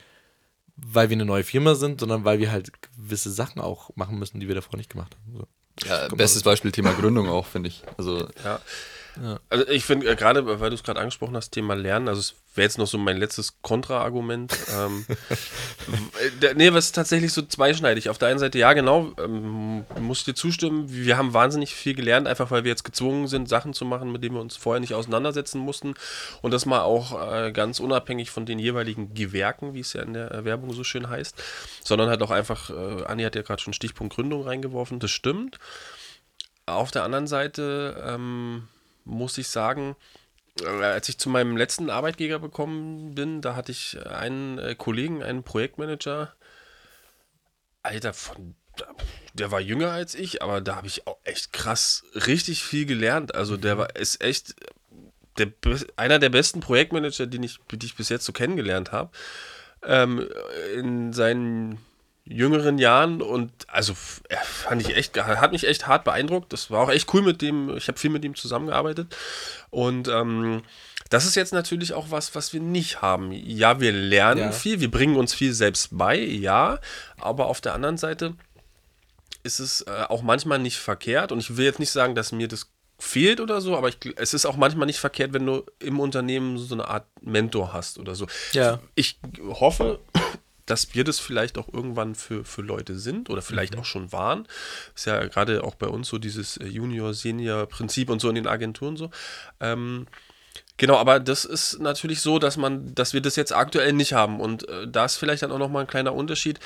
[0.77, 4.39] weil wir eine neue Firma sind, sondern weil wir halt gewisse Sachen auch machen müssen,
[4.39, 5.37] die wir davor nicht gemacht haben.
[5.37, 5.89] So.
[5.89, 7.83] Ja, bestes Beispiel Thema Gründung auch, finde ich.
[7.97, 8.61] Also Ja.
[9.49, 12.35] Also ich finde äh, gerade, weil du es gerade angesprochen hast, Thema Lernen, also es
[12.55, 14.55] wäre jetzt noch so mein letztes Kontraargument.
[14.75, 15.05] ähm,
[16.41, 18.09] der- nee, was ist tatsächlich so zweischneidig.
[18.09, 21.93] Auf der einen Seite, ja genau, ähm, muss ich dir zustimmen, wir haben wahnsinnig viel
[21.93, 24.79] gelernt, einfach weil wir jetzt gezwungen sind, Sachen zu machen, mit denen wir uns vorher
[24.79, 25.93] nicht auseinandersetzen mussten.
[26.41, 30.13] Und das mal auch äh, ganz unabhängig von den jeweiligen Gewerken, wie es ja in
[30.13, 31.35] der äh, Werbung so schön heißt,
[31.83, 35.59] sondern halt auch einfach, äh, Anni hat ja gerade schon Stichpunkt Gründung reingeworfen, das stimmt.
[36.65, 38.67] Auf der anderen Seite ähm,
[39.05, 39.95] muss ich sagen,
[40.61, 45.23] äh, als ich zu meinem letzten Arbeitgeber gekommen bin, da hatte ich einen äh, Kollegen,
[45.23, 46.33] einen Projektmanager,
[47.81, 48.55] Alter, von,
[49.33, 53.35] der war jünger als ich, aber da habe ich auch echt krass richtig viel gelernt.
[53.35, 54.55] Also der war ist echt
[55.37, 55.51] der,
[55.95, 59.11] einer der besten Projektmanager, den ich, die ich bis jetzt so kennengelernt habe.
[59.83, 60.27] Ähm,
[60.75, 61.79] in seinen
[62.25, 66.53] jüngeren Jahren und also fand ich echt, hat mich echt hart beeindruckt.
[66.53, 69.15] Das war auch echt cool mit dem, ich habe viel mit ihm zusammengearbeitet
[69.69, 70.61] und ähm,
[71.09, 73.31] das ist jetzt natürlich auch was, was wir nicht haben.
[73.33, 74.51] Ja, wir lernen Ja.
[74.51, 76.79] viel, wir bringen uns viel selbst bei, ja,
[77.19, 78.35] aber auf der anderen Seite
[79.43, 82.47] ist es äh, auch manchmal nicht verkehrt und ich will jetzt nicht sagen, dass mir
[82.47, 82.69] das
[82.99, 86.57] fehlt oder so, aber ich, es ist auch manchmal nicht verkehrt, wenn du im Unternehmen
[86.57, 88.27] so eine Art Mentor hast oder so.
[88.53, 88.79] Ja.
[88.95, 89.19] Ich
[89.49, 89.99] hoffe,
[90.65, 94.47] dass wir das vielleicht auch irgendwann für, für Leute sind oder vielleicht auch schon waren.
[94.95, 98.97] Ist ja gerade auch bei uns so dieses äh, Junior-Senior-Prinzip und so in den Agenturen
[98.97, 99.11] so.
[99.59, 100.07] Ähm,
[100.77, 104.39] Genau, aber das ist natürlich so, dass man, dass wir das jetzt aktuell nicht haben.
[104.39, 106.59] Und äh, da ist vielleicht dann auch nochmal ein kleiner Unterschied.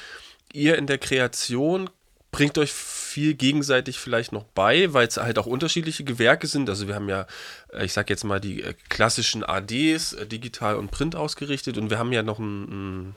[0.54, 1.90] Ihr in der Kreation
[2.32, 6.70] bringt euch viel gegenseitig vielleicht noch bei, weil es halt auch unterschiedliche Gewerke sind.
[6.70, 7.26] Also wir haben ja,
[7.74, 12.00] äh, ich sag jetzt mal, die äh, klassischen ADs, digital und print ausgerichtet und wir
[12.00, 13.16] haben ja noch ein, ein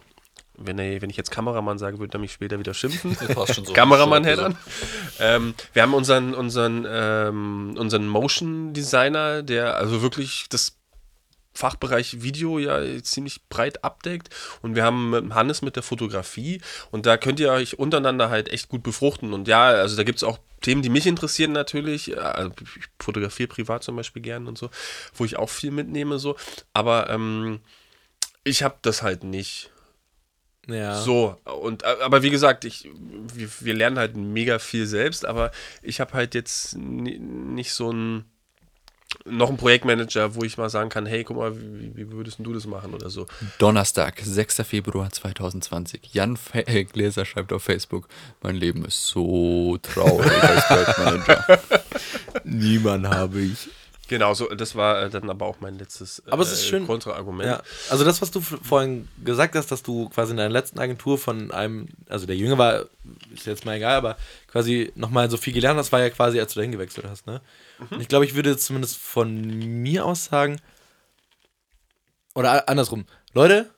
[0.61, 3.17] wenn, er, wenn ich jetzt Kameramann sage, würde er mich später wieder schimpfen.
[3.17, 3.73] so.
[3.73, 4.57] Kameramann Headern.
[5.19, 10.77] Ähm, wir haben unseren, unseren, ähm, unseren Motion Designer, der also wirklich das
[11.53, 14.31] Fachbereich Video ja ziemlich breit abdeckt
[14.63, 18.69] und wir haben Hannes mit der Fotografie und da könnt ihr euch untereinander halt echt
[18.69, 22.53] gut befruchten und ja, also da gibt es auch Themen, die mich interessieren natürlich, also
[22.77, 24.71] ich fotografiere privat zum Beispiel gern und so,
[25.15, 26.37] wo ich auch viel mitnehme so,
[26.73, 27.61] aber ähm,
[28.45, 29.71] ich habe das halt nicht.
[30.73, 31.01] Ja.
[31.01, 32.89] So, und aber wie gesagt, ich,
[33.35, 35.51] wir, wir lernen halt mega viel selbst, aber
[35.83, 38.25] ich habe halt jetzt nicht so ein
[39.25, 42.53] noch ein Projektmanager, wo ich mal sagen kann, hey, guck mal, wie, wie würdest du
[42.53, 43.27] das machen oder so.
[43.59, 44.63] Donnerstag, 6.
[44.65, 46.11] Februar 2020.
[46.13, 48.09] Jan Fe äh, Gläser schreibt auf Facebook,
[48.41, 51.61] mein Leben ist so traurig als Projektmanager.
[52.45, 53.69] Niemand habe ich.
[54.11, 56.85] Genau, so, das war äh, dann aber auch mein letztes aber es ist äh, schön.
[56.85, 57.49] Kontraargument.
[57.49, 57.63] Ja.
[57.91, 61.53] Also das, was du vorhin gesagt hast, dass du quasi in deiner letzten Agentur von
[61.53, 62.87] einem, also der Jünger war,
[63.33, 64.17] ist jetzt mal egal, aber
[64.49, 67.41] quasi nochmal so viel gelernt hast, war ja quasi, als du dahin gewechselt hast, ne?
[67.79, 67.87] Mhm.
[67.89, 69.33] Und ich glaube, ich würde zumindest von
[69.81, 70.61] mir aus sagen,
[72.35, 73.71] oder andersrum, Leute,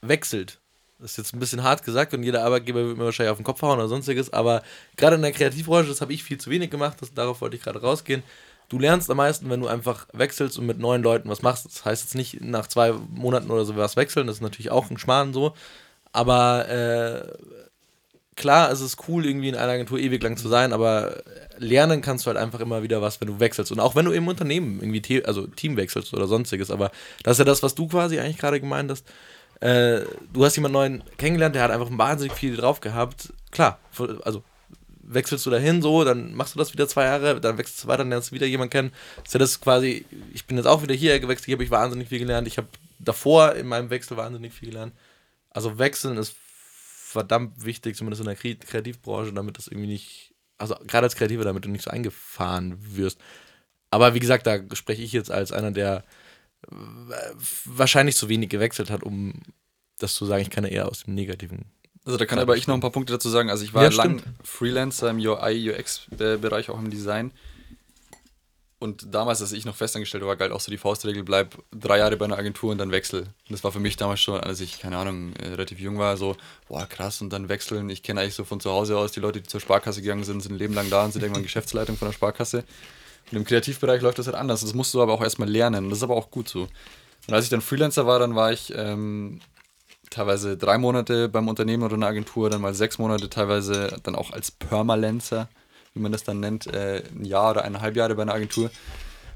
[0.00, 0.58] wechselt.
[0.98, 3.44] Das ist jetzt ein bisschen hart gesagt und jeder Arbeitgeber wird mir wahrscheinlich auf den
[3.44, 4.64] Kopf hauen oder sonstiges, aber
[4.96, 7.62] gerade in der Kreativbranche, das habe ich viel zu wenig gemacht, das, darauf wollte ich
[7.62, 8.24] gerade rausgehen
[8.68, 11.66] du lernst am meisten, wenn du einfach wechselst und mit neuen Leuten was machst.
[11.66, 14.90] Das heißt jetzt nicht nach zwei Monaten oder so was wechseln, das ist natürlich auch
[14.90, 15.54] ein Schmarrn so.
[16.12, 17.32] Aber äh,
[18.36, 21.22] klar, es ist cool, irgendwie in einer Agentur ewig lang zu sein, aber
[21.58, 23.72] lernen kannst du halt einfach immer wieder was, wenn du wechselst.
[23.72, 26.70] Und auch wenn du im Unternehmen irgendwie, also Team wechselst oder sonstiges.
[26.70, 26.90] Aber
[27.22, 29.06] das ist ja das, was du quasi eigentlich gerade gemeint hast.
[29.60, 30.02] Äh,
[30.32, 33.32] du hast jemanden neuen kennengelernt, der hat einfach wahnsinnig viel drauf gehabt.
[33.50, 33.78] Klar,
[34.24, 34.42] also
[35.06, 37.98] wechselst du dahin so, dann machst du das wieder zwei Jahre, dann wechselst du weiter,
[37.98, 38.92] dann lernst du wieder jemanden kennen.
[39.16, 41.70] Das ist ja das quasi, ich bin jetzt auch wieder hier gewechselt, hier habe ich
[41.70, 42.48] wahnsinnig viel gelernt.
[42.48, 44.94] Ich habe davor in meinem Wechsel wahnsinnig viel gelernt.
[45.50, 51.04] Also wechseln ist verdammt wichtig, zumindest in der Kreativbranche, damit das irgendwie nicht, also gerade
[51.04, 53.20] als Kreativer, damit du nicht so eingefahren wirst.
[53.90, 56.04] Aber wie gesagt, da spreche ich jetzt als einer, der
[57.66, 59.34] wahrscheinlich zu wenig gewechselt hat, um
[59.98, 60.42] das zu sagen.
[60.42, 61.66] Ich kann ja eher aus dem Negativen
[62.04, 63.50] also da kann aber ich noch ein paar Punkte dazu sagen.
[63.50, 67.32] Also ich war ja, lang Freelancer im UI, UX-Bereich, auch im Design.
[68.78, 72.18] Und damals, als ich noch festangestellt war, galt auch so die Faustregel, bleib drei Jahre
[72.18, 73.20] bei einer Agentur und dann wechsel.
[73.20, 76.18] Und das war für mich damals schon, als ich, keine Ahnung, äh, relativ jung war,
[76.18, 76.36] so,
[76.68, 77.88] boah, krass, und dann wechseln.
[77.88, 80.42] Ich kenne eigentlich so von zu Hause aus, die Leute, die zur Sparkasse gegangen sind,
[80.42, 82.64] sind ein Leben lang da und sind irgendwann Geschäftsleitung von der Sparkasse.
[83.32, 84.60] Und im Kreativbereich läuft das halt anders.
[84.60, 85.88] Das musst du aber auch erstmal lernen.
[85.88, 86.68] Das ist aber auch gut so.
[87.26, 89.40] Und als ich dann Freelancer war, dann war ich ähm,
[90.10, 94.30] teilweise drei Monate beim Unternehmen oder einer Agentur, dann mal sechs Monate, teilweise dann auch
[94.30, 95.48] als Permalencer,
[95.94, 98.70] wie man das dann nennt, äh, ein Jahr oder eineinhalb Jahre bei einer Agentur.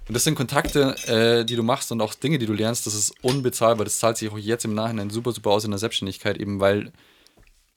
[0.09, 2.95] Und das sind Kontakte, äh, die du machst und auch Dinge, die du lernst, das
[2.95, 3.85] ist unbezahlbar.
[3.85, 6.93] Das zahlt sich auch jetzt im Nachhinein super, super aus in der Selbstständigkeit, eben weil,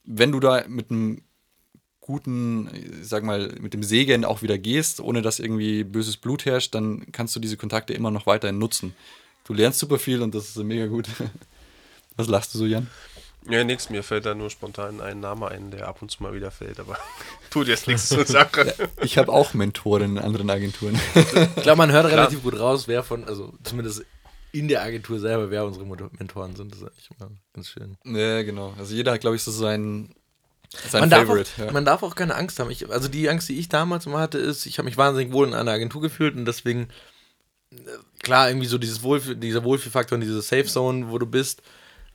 [0.06, 1.24] wenn du da mit einem
[2.00, 2.70] guten,
[3.02, 7.12] sag mal, mit dem Segen auch wieder gehst, ohne dass irgendwie böses Blut herrscht, dann
[7.12, 8.96] kannst du diese Kontakte immer noch weiterhin nutzen.
[9.44, 11.08] Du lernst super viel und das ist mega gut.
[12.22, 12.88] Was lachst du so, Jan?
[13.50, 16.34] Ja, nix, mir fällt da nur spontan ein Name ein, der ab und zu mal
[16.34, 16.98] wieder fällt, aber
[17.50, 18.76] tut jetzt nichts zur Sache.
[19.02, 21.00] ich habe auch Mentoren in anderen Agenturen.
[21.16, 22.20] ich glaube, man hört Klar.
[22.20, 24.06] relativ gut raus, wer von, also zumindest
[24.52, 26.72] in der Agentur selber, wer unsere Mentoren sind.
[26.72, 27.98] Das ist eigentlich immer ganz schön.
[28.06, 28.74] Ja, genau.
[28.78, 30.14] Also jeder hat, glaube ich, so sein,
[30.90, 31.50] sein man Favorite.
[31.50, 31.72] Darf auch, ja.
[31.72, 32.70] Man darf auch keine Angst haben.
[32.70, 35.48] Ich, also die Angst, die ich damals immer hatte, ist, ich habe mich wahnsinnig wohl
[35.48, 36.90] in einer Agentur gefühlt und deswegen,
[37.72, 37.78] äh,
[38.22, 41.62] klar, irgendwie so dieses Wohlfühl, dieser Wohlfühlfaktor und diese Safe Zone, wo du bist,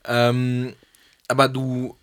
[0.06, 0.74] ähm,
[1.28, 1.96] aber du,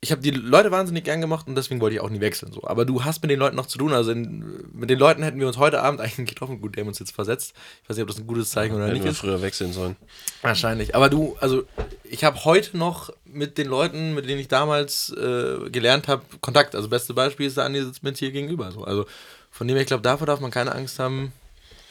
[0.00, 2.52] ich habe die Leute wahnsinnig gern gemacht und deswegen wollte ich auch nie wechseln.
[2.52, 2.64] So.
[2.64, 3.92] Aber du hast mit den Leuten noch zu tun.
[3.92, 6.60] Also in, mit den Leuten hätten wir uns heute Abend eigentlich getroffen.
[6.60, 7.54] Gut, der haben uns jetzt versetzt.
[7.82, 9.18] Ich weiß nicht, ob das ein gutes Zeichen oder hätten nicht wir ist.
[9.18, 9.96] früher wechseln sollen.
[10.42, 10.94] Wahrscheinlich.
[10.94, 11.64] Aber du, also
[12.04, 16.74] ich habe heute noch mit den Leuten, mit denen ich damals äh, gelernt habe, Kontakt.
[16.74, 18.70] Also beste Beispiel ist der Andi sitzt mir hier gegenüber.
[18.72, 18.84] So.
[18.84, 19.06] Also
[19.50, 21.32] von dem her, ich glaube, davor darf man keine Angst haben.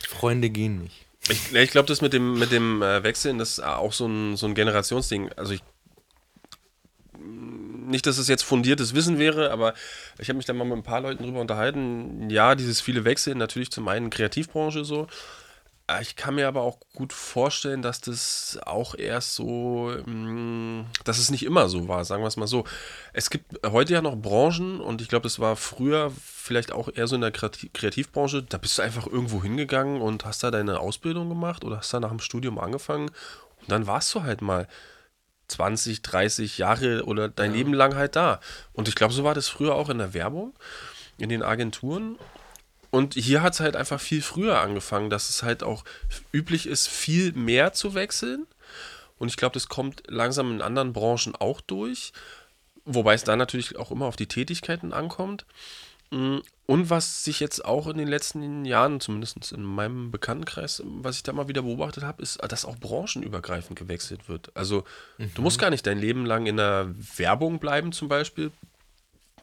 [0.07, 1.04] Freunde gehen nicht.
[1.29, 4.35] Ich, ich glaube, das mit dem, mit dem äh, Wechseln, das ist auch so ein,
[4.35, 5.31] so ein Generationsding.
[5.33, 5.63] Also ich
[7.87, 9.73] nicht, dass es jetzt fundiertes Wissen wäre, aber
[10.17, 12.29] ich habe mich da mal mit ein paar Leuten drüber unterhalten.
[12.29, 15.07] Ja, dieses viele Wechseln, natürlich zum einen Kreativbranche so.
[15.87, 21.17] Äh, ich kann mir aber auch gut vorstellen, dass das auch erst so, mm, dass
[21.17, 22.65] es nicht immer so war, sagen wir es mal so.
[23.13, 27.07] Es gibt heute ja noch Branchen und ich glaube, das war früher vielleicht auch eher
[27.07, 31.29] so in der Kreativbranche, da bist du einfach irgendwo hingegangen und hast da deine Ausbildung
[31.29, 33.09] gemacht oder hast da nach dem Studium angefangen
[33.61, 34.67] und dann warst du halt mal
[35.47, 38.39] 20, 30 Jahre oder dein Leben lang halt da.
[38.73, 40.53] Und ich glaube, so war das früher auch in der Werbung,
[41.17, 42.17] in den Agenturen.
[42.95, 45.83] Und hier hat es halt einfach viel früher angefangen, dass es halt auch
[46.31, 48.47] üblich ist, viel mehr zu wechseln.
[49.17, 52.13] Und ich glaube, das kommt langsam in anderen Branchen auch durch.
[52.85, 55.45] Wobei es da natürlich auch immer auf die Tätigkeiten ankommt.
[56.09, 56.37] Mm,
[56.67, 61.23] Und was sich jetzt auch in den letzten Jahren, zumindest in meinem Bekanntenkreis, was ich
[61.23, 64.55] da mal wieder beobachtet habe, ist, dass auch branchenübergreifend gewechselt wird.
[64.55, 64.85] Also
[65.17, 68.53] du musst gar nicht dein Leben lang in der Werbung bleiben zum Beispiel.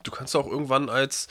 [0.05, 1.29] Du kannst auch irgendwann als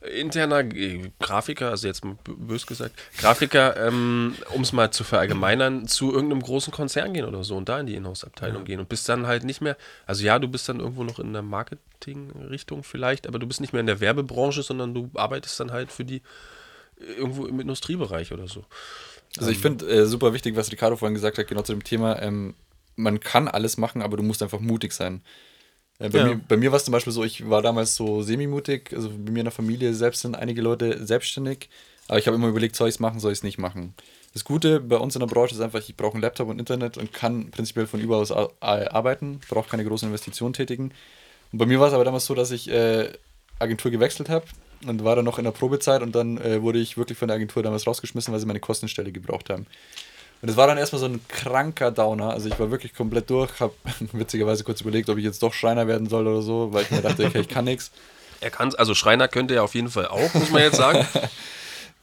[0.00, 6.12] interner äh, Grafiker, also jetzt bös gesagt, Grafiker, ähm, um es mal zu verallgemeinern, zu
[6.12, 9.26] irgendeinem großen Konzern gehen oder so und da in die Inhouse-Abteilung gehen und bist dann
[9.26, 9.76] halt nicht mehr,
[10.06, 13.72] also ja, du bist dann irgendwo noch in der Marketing-Richtung vielleicht, aber du bist nicht
[13.72, 16.22] mehr in der Werbebranche, sondern du arbeitest dann halt für die
[17.00, 18.64] äh, irgendwo im Industriebereich oder so.
[19.36, 22.20] Also ich finde äh, super wichtig, was Ricardo vorhin gesagt hat, genau zu dem Thema,
[22.22, 22.54] ähm,
[22.94, 25.22] man kann alles machen, aber du musst einfach mutig sein.
[25.98, 26.24] Äh, bei, Ja.
[26.26, 29.30] mir, bei mir war es zum Beispiel so, ich war damals so semi-mutig, also bei
[29.32, 31.68] mir in der Familie selbst sind einige Leute selbstständig,
[32.06, 33.94] aber ich habe immer überlegt, soll ich es machen, soll ich es nicht machen.
[34.34, 36.96] Das Gute bei uns in der Branche ist einfach, ich brauche einen Laptop und Internet
[36.98, 40.92] und kann prinzipiell von überall aus ar- arbeiten, brauche keine großen Investitionen tätigen.
[41.50, 43.10] Und bei mir war es aber damals so, dass ich äh,
[43.58, 44.44] Agentur gewechselt habe
[44.86, 47.36] und war dann noch in der Probezeit und dann äh, wurde ich wirklich von der
[47.36, 49.66] Agentur damals rausgeschmissen, weil sie meine Kostenstelle gebraucht haben.
[50.40, 52.30] Und es war dann erstmal so ein kranker Downer.
[52.30, 53.74] Also ich war wirklich komplett durch, habe
[54.12, 57.02] witzigerweise kurz überlegt, ob ich jetzt doch Schreiner werden soll oder so, weil ich mir
[57.02, 57.90] dachte, okay, ich kann nichts.
[58.40, 61.04] Er kann also Schreiner könnte er auf jeden Fall auch, muss man jetzt sagen.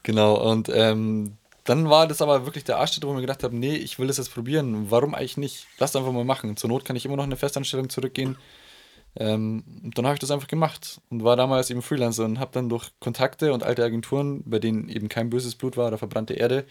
[0.02, 3.56] Genau, und ähm, dann war das aber wirklich der Arschtritt, wo ich mir gedacht habe,
[3.56, 4.88] nee, ich will das jetzt probieren.
[4.88, 5.66] Warum eigentlich nicht?
[5.78, 6.56] Lass einfach mal machen.
[6.56, 8.36] Zur Not kann ich immer noch in eine Festanstellung zurückgehen.
[9.18, 12.52] Ähm, und dann habe ich das einfach gemacht und war damals eben Freelancer und habe
[12.52, 16.34] dann durch Kontakte und alte Agenturen, bei denen eben kein böses Blut war oder verbrannte
[16.34, 16.66] Erde,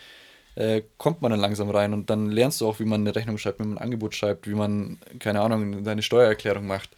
[0.56, 3.38] äh, kommt man dann langsam rein und dann lernst du auch, wie man eine Rechnung
[3.38, 6.90] schreibt, wie man ein Angebot schreibt, wie man, keine Ahnung, deine Steuererklärung macht.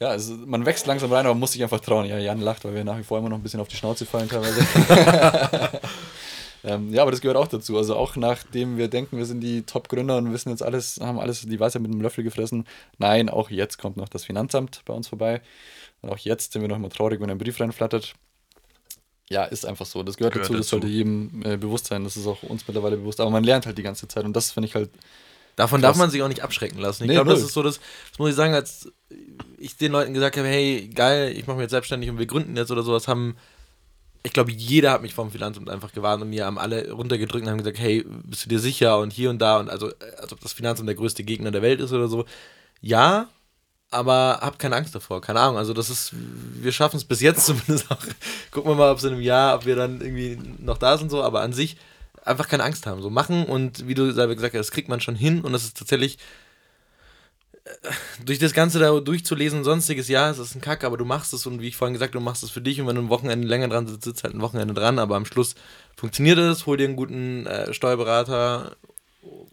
[0.00, 2.06] Ja, also man wächst langsam rein, aber muss sich einfach trauen.
[2.06, 4.06] Ja, Jan lacht, weil wir nach wie vor immer noch ein bisschen auf die Schnauze
[4.06, 4.60] fallen teilweise.
[6.64, 7.76] ähm, ja, aber das gehört auch dazu.
[7.76, 11.40] Also auch nachdem wir denken, wir sind die Top-Gründer und wissen jetzt alles, haben alles
[11.40, 12.64] die Weisheit mit einem Löffel gefressen.
[12.98, 15.40] Nein, auch jetzt kommt noch das Finanzamt bei uns vorbei.
[16.02, 18.14] Und auch jetzt sind wir noch immer traurig, wenn ein Brief reinflattert.
[19.30, 20.02] Ja, ist einfach so.
[20.02, 20.76] Das gehört, Gehört dazu, das dazu.
[20.76, 22.04] sollte jedem äh, bewusst sein.
[22.04, 23.20] Das ist auch uns mittlerweile bewusst.
[23.20, 24.90] Aber man lernt halt die ganze Zeit und das finde ich halt
[25.56, 25.90] Davon Krass.
[25.90, 27.04] darf man sich auch nicht abschrecken lassen.
[27.04, 28.92] Ich Nee, glaube, das ist so, das, das muss ich sagen, als
[29.58, 32.56] ich den Leuten gesagt habe, hey, geil, ich mache mich jetzt selbstständig und wir gründen
[32.56, 33.36] jetzt oder sowas, haben,
[34.22, 37.50] ich glaube, jeder hat mich vom Finanzamt einfach gewarnt und mir haben alle runtergedrückt und
[37.50, 40.32] haben gesagt, hey, bist du dir sicher und hier und da und also, äh, als
[40.32, 42.24] ob das Finanzamt der größte Gegner der Welt ist oder so.
[42.80, 43.28] Ja,
[43.90, 45.56] aber habt keine Angst davor, keine Ahnung.
[45.56, 47.98] Also das ist, wir schaffen es bis jetzt zumindest auch.
[48.50, 51.10] Gucken wir mal, ob es in einem Jahr, ob wir dann irgendwie noch da sind
[51.10, 51.76] so, aber an sich
[52.24, 55.00] einfach keine Angst haben, so machen und wie du selber gesagt hast, das kriegt man
[55.00, 56.18] schon hin und das ist tatsächlich
[57.64, 57.70] äh,
[58.24, 61.46] durch das Ganze da durchzulesen sonstiges, ja, es ist ein Kack, aber du machst es
[61.46, 63.08] und wie ich vorhin gesagt habe, du machst es für dich und wenn du ein
[63.08, 65.54] Wochenende länger dran sitzt, sitzt halt ein Wochenende dran, aber am Schluss
[65.96, 68.76] funktioniert es, hol dir einen guten äh, Steuerberater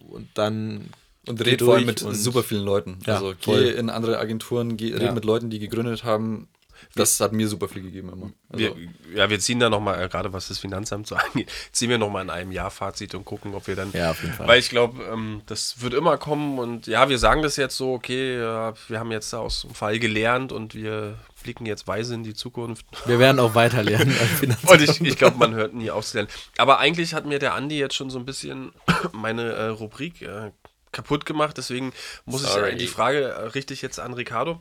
[0.10, 0.90] und dann
[1.28, 3.00] Und red vor allem mit super vielen Leuten.
[3.06, 3.64] Ja, also voll.
[3.64, 4.98] geh in andere Agenturen, geh, Ja.
[4.98, 6.48] red mit Leuten, die gegründet haben.
[6.94, 8.32] Das hat mir super viel gegeben immer.
[8.50, 8.76] Also, Wir,
[9.16, 12.24] ja, wir ziehen da nochmal, äh, gerade was das Finanzamt so angeht, ziehen wir nochmal
[12.24, 13.92] in einem Jahr Fazit und gucken, ob wir dann.
[13.94, 14.48] Ja, auf jeden Fall.
[14.48, 17.94] Weil ich glaube, ähm, das wird immer kommen und ja, wir sagen das jetzt so,
[17.94, 22.24] okay, ja, wir haben jetzt aus dem Fall gelernt und wir blicken jetzt weise in
[22.24, 22.86] die Zukunft.
[23.06, 24.16] wir werden auch weiter lernen.
[24.68, 26.30] Und ich, ich glaube, man hört nie auf zu lernen.
[26.58, 28.72] Aber eigentlich hat mir der Andi jetzt schon so ein bisschen
[29.14, 30.52] meine äh, Rubrik äh,
[30.96, 31.58] kaputt gemacht.
[31.58, 31.94] Deswegen
[32.26, 32.72] muss Sorry.
[32.72, 34.60] ich die Frage richtig jetzt an Ricardo.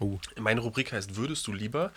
[0.00, 0.18] Oh.
[0.38, 1.92] Meine Rubrik heißt Würdest du lieber?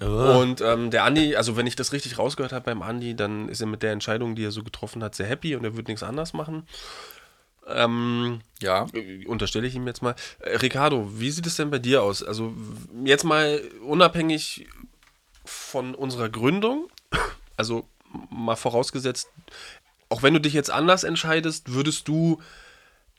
[0.00, 0.40] Oh.
[0.40, 3.60] Und ähm, der Andi, also wenn ich das richtig rausgehört habe beim Andi, dann ist
[3.60, 6.02] er mit der Entscheidung, die er so getroffen hat, sehr happy und er wird nichts
[6.02, 6.66] anders machen.
[7.66, 8.86] Ähm, ja.
[9.26, 10.16] unterstelle ich ihm jetzt mal.
[10.40, 12.22] Äh, Ricardo, wie sieht es denn bei dir aus?
[12.22, 12.52] Also
[13.04, 14.66] jetzt mal unabhängig
[15.44, 16.88] von unserer Gründung,
[17.56, 17.88] also
[18.30, 19.28] mal vorausgesetzt,
[20.08, 22.40] auch wenn du dich jetzt anders entscheidest, würdest du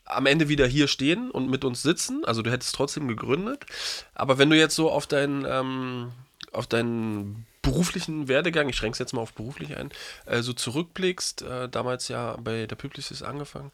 [0.04, 2.24] am Ende wieder hier stehen und mit uns sitzen.
[2.24, 3.66] Also du hättest trotzdem gegründet.
[4.14, 6.12] Aber wenn du jetzt so auf deinen, ähm,
[6.52, 9.90] auf deinen beruflichen Werdegang, ich schränke es jetzt mal auf beruflich ein,
[10.26, 13.72] äh, so zurückblickst, äh, damals ja bei der Publicis angefangen,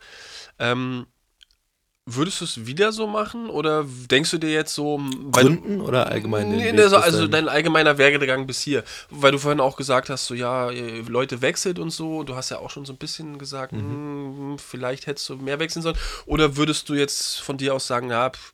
[0.59, 1.07] ähm,
[2.15, 5.01] würdest du es wieder so machen oder denkst du dir jetzt so,
[5.31, 6.49] Gründen oder allgemein?
[6.51, 7.31] Nee, nee, also dahin?
[7.31, 8.85] dein allgemeiner Werdegang bis hier.
[9.11, 12.23] Weil du vorhin auch gesagt hast, so ja, äh, Leute wechselt und so.
[12.23, 15.83] Du hast ja auch schon so ein bisschen gesagt, hm, vielleicht hättest du mehr wechseln
[15.83, 15.97] sollen.
[16.27, 18.53] Oder würdest du jetzt von dir aus sagen, ja, pff,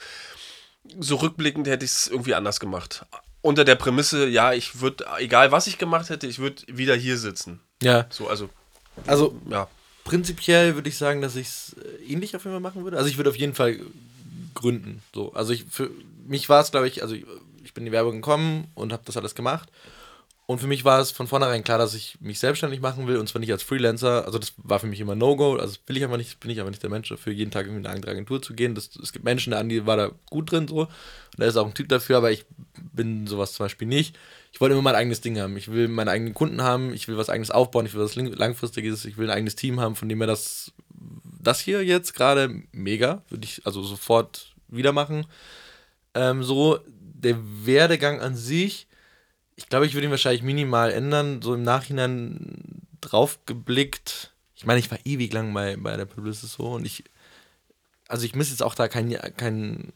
[0.99, 3.05] so rückblickend hätte ich es irgendwie anders gemacht.
[3.43, 7.17] Unter der Prämisse, ja, ich würde, egal was ich gemacht hätte, ich würde wieder hier
[7.17, 7.61] sitzen.
[7.83, 8.49] Ja, So, also,
[9.07, 9.69] also ja.
[10.07, 11.77] Prinzipiell würde ich sagen, dass ich es
[12.09, 12.97] ähnlich auf jeden Fall machen würde.
[12.97, 13.79] Also ich würde auf jeden Fall
[14.55, 15.03] gründen.
[15.15, 15.91] So, also ich, für
[16.27, 17.27] mich war es, glaube ich, also ich,
[17.65, 19.69] ich bin in die Werbung gekommen und habe das alles gemacht.
[20.47, 23.29] Und für mich war es von vornherein klar, dass ich mich selbstständig machen will und
[23.29, 24.25] zwar nicht als Freelancer.
[24.27, 25.57] Also das war für mich immer No-Go.
[25.57, 27.75] Also will ich einfach nicht, bin ich aber nicht der Mensch dafür, jeden Tag in
[27.75, 28.77] eine andere Agentur zu gehen.
[28.77, 30.83] Das, es gibt Menschen, der Andi war da gut drin so.
[30.83, 30.89] Und
[31.37, 32.45] da ist auch ein Typ dafür, aber ich
[32.93, 34.17] bin sowas zum Beispiel nicht.
[34.57, 35.57] Ich wollte immer mein eigenes Ding haben.
[35.57, 39.05] Ich will meine eigenen Kunden haben, ich will was eigenes aufbauen, ich will was langfristiges,
[39.05, 40.73] ich will ein eigenes Team haben, von dem mir das,
[41.43, 45.27] das hier jetzt gerade mega, würde ich also sofort wieder machen.
[46.15, 47.37] Ähm, so, der
[47.67, 48.89] Werdegang an sich
[49.57, 54.35] ich glaube, ich würde ihn wahrscheinlich minimal ändern, so im Nachhinein drauf geblickt.
[54.55, 57.05] Ich meine, ich war ewig lang bei, bei der Publicis so und ich,
[58.07, 59.93] also ich misse jetzt auch da kein, kein,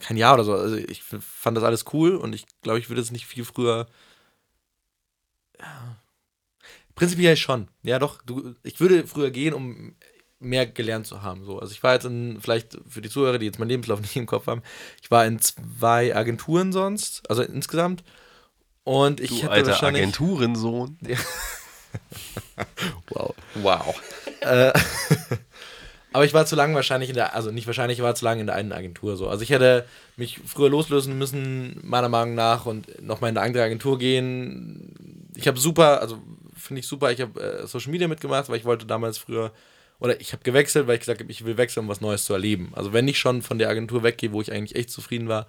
[0.00, 0.54] kein Jahr oder so.
[0.54, 3.86] Also ich fand das alles cool und ich glaube, ich würde es nicht viel früher.
[5.60, 5.96] Ja.
[6.94, 7.68] Prinzipiell schon.
[7.82, 9.94] Ja, doch, du, ich würde früher gehen, um
[10.42, 11.44] mehr gelernt zu haben.
[11.44, 11.58] So.
[11.58, 14.26] Also ich war jetzt in, vielleicht für die Zuhörer, die jetzt meinen Lebenslauf nicht im
[14.26, 14.62] Kopf haben,
[15.00, 18.04] ich war in zwei Agenturen sonst, also insgesamt.
[18.84, 20.98] Und ich du alter Agenturensohn.
[23.10, 23.34] wow.
[23.54, 24.00] Wow.
[24.40, 24.72] Äh,
[26.12, 28.40] aber ich war zu lange wahrscheinlich in der, also nicht wahrscheinlich, ich war zu lange
[28.40, 29.28] in der einen Agentur so.
[29.28, 29.86] Also ich hätte
[30.16, 35.30] mich früher loslösen müssen, meiner Meinung nach, und nochmal in eine andere Agentur gehen.
[35.34, 36.18] Ich habe super, also
[36.54, 39.52] finde ich super, ich habe äh, Social Media mitgemacht, weil ich wollte damals früher,
[39.98, 42.32] oder ich habe gewechselt, weil ich gesagt habe, ich will wechseln, um was Neues zu
[42.32, 42.72] erleben.
[42.74, 45.46] Also wenn ich schon von der Agentur weggehe, wo ich eigentlich echt zufrieden war,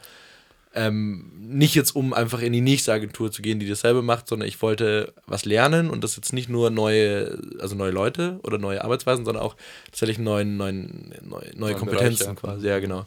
[0.76, 4.48] ähm, nicht jetzt, um einfach in die nächste Agentur zu gehen, die dasselbe macht, sondern
[4.48, 8.84] ich wollte was lernen und das jetzt nicht nur neue, also neue Leute oder neue
[8.84, 9.56] Arbeitsweisen, sondern auch
[9.86, 12.54] tatsächlich neuen, neuen, neue, neue Kompetenzen Bereich, ja.
[12.54, 13.06] quasi, ja, genau.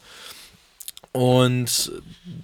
[1.12, 1.92] Und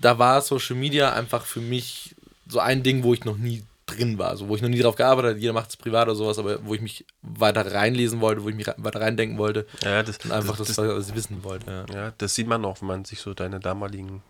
[0.00, 2.16] da war Social Media einfach für mich
[2.48, 4.96] so ein Ding, wo ich noch nie drin war, also wo ich noch nie drauf
[4.96, 8.42] gearbeitet habe, jeder macht es privat oder sowas, aber wo ich mich weiter reinlesen wollte,
[8.42, 11.86] wo ich mich weiter reindenken wollte ja, das, und einfach das, das, das wissen wollte.
[11.90, 11.94] Ja.
[11.94, 14.22] ja, das sieht man auch, wenn man sich so deine damaligen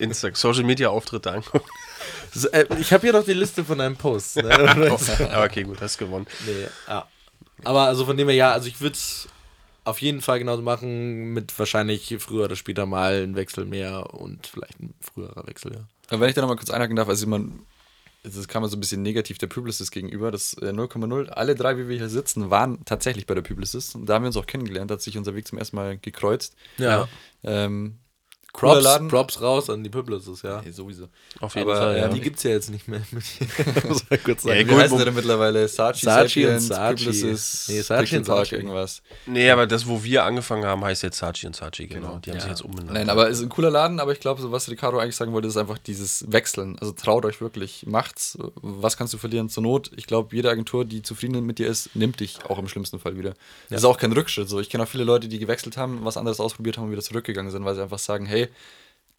[0.00, 1.68] Insta Social Media Auftritte angucken.
[2.32, 4.36] So, äh, ich habe hier noch die Liste von deinem Post.
[4.36, 4.50] Ne?
[5.32, 6.26] Aber okay, gut, hast gewonnen.
[6.46, 7.06] Nee, ja.
[7.64, 9.28] Aber also von dem her, ja, also ich würde es
[9.84, 14.46] auf jeden Fall genauso machen, mit wahrscheinlich früher oder später mal ein Wechsel mehr und
[14.46, 15.80] vielleicht ein früherer Wechsel, ja.
[16.08, 17.60] Aber wenn ich da nochmal kurz einhaken darf, also man,
[18.22, 21.88] das kam so ein bisschen negativ der Publicist gegenüber, das 0,0, äh, alle drei, wie
[21.88, 24.90] wir hier sitzen, waren tatsächlich bei der Publicist und da haben wir uns auch kennengelernt,
[24.90, 26.54] hat sich unser Weg zum ersten Mal gekreuzt.
[26.78, 27.08] Ja.
[27.42, 27.98] Ähm,
[28.52, 29.08] Props, Laden.
[29.08, 30.60] Props raus an die Publicis, ja.
[30.62, 31.08] Hey, sowieso.
[31.40, 31.98] Auf jeden Aber, Fall.
[31.98, 32.08] Ja.
[32.08, 33.00] Die gibt es ja jetzt nicht mehr.
[33.88, 34.60] Muss man kurz sagen.
[34.60, 35.68] Ja, Wie heißen denn mittlerweile?
[35.68, 37.10] Sachi, Sachi und Sachi.
[37.68, 38.56] Nee, Sachi und Sachi.
[38.56, 39.02] irgendwas.
[39.26, 42.08] Nee, aber das, wo wir angefangen haben, heißt jetzt Sachi und Sachi, genau.
[42.08, 42.18] genau.
[42.18, 42.42] Die haben ja.
[42.42, 42.92] sich jetzt umbenannt.
[42.92, 45.32] Nein, aber es ist ein cooler Laden, aber ich glaube, so was Ricardo eigentlich sagen
[45.32, 46.76] wollte, ist einfach dieses Wechseln.
[46.80, 48.36] Also traut euch wirklich, macht's.
[48.56, 49.90] Was kannst du verlieren zur Not?
[49.96, 53.16] Ich glaube, jede Agentur, die zufrieden mit dir ist, nimmt dich auch im schlimmsten Fall
[53.16, 53.34] wieder.
[53.68, 54.48] Das ist auch kein Rückschritt.
[54.48, 54.60] So.
[54.60, 57.52] Ich kenne auch viele Leute, die gewechselt haben, was anderes ausprobiert haben und wieder zurückgegangen
[57.52, 58.39] sind, weil sie einfach sagen, hey,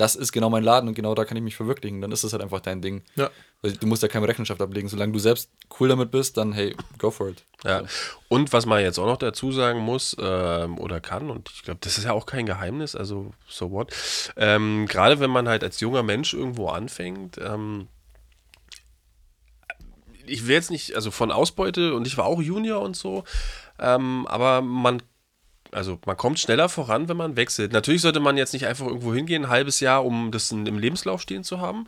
[0.01, 2.33] das ist genau mein Laden und genau da kann ich mich verwirklichen, dann ist das
[2.33, 3.03] halt einfach dein Ding.
[3.15, 3.29] Ja.
[3.61, 4.87] Du musst ja keine Rechenschaft ablegen.
[4.87, 7.43] Solange du selbst cool damit bist, dann hey, go for it.
[7.63, 7.83] Ja.
[8.27, 11.79] Und was man jetzt auch noch dazu sagen muss ähm, oder kann, und ich glaube,
[11.83, 13.93] das ist ja auch kein Geheimnis, also so what.
[14.37, 17.87] Ähm, Gerade wenn man halt als junger Mensch irgendwo anfängt, ähm,
[20.25, 23.23] ich will jetzt nicht, also von Ausbeute und ich war auch Junior und so,
[23.77, 25.03] ähm, aber man
[25.71, 27.71] also man kommt schneller voran, wenn man wechselt.
[27.71, 31.21] Natürlich sollte man jetzt nicht einfach irgendwo hingehen, ein halbes Jahr, um das im Lebenslauf
[31.21, 31.87] stehen zu haben.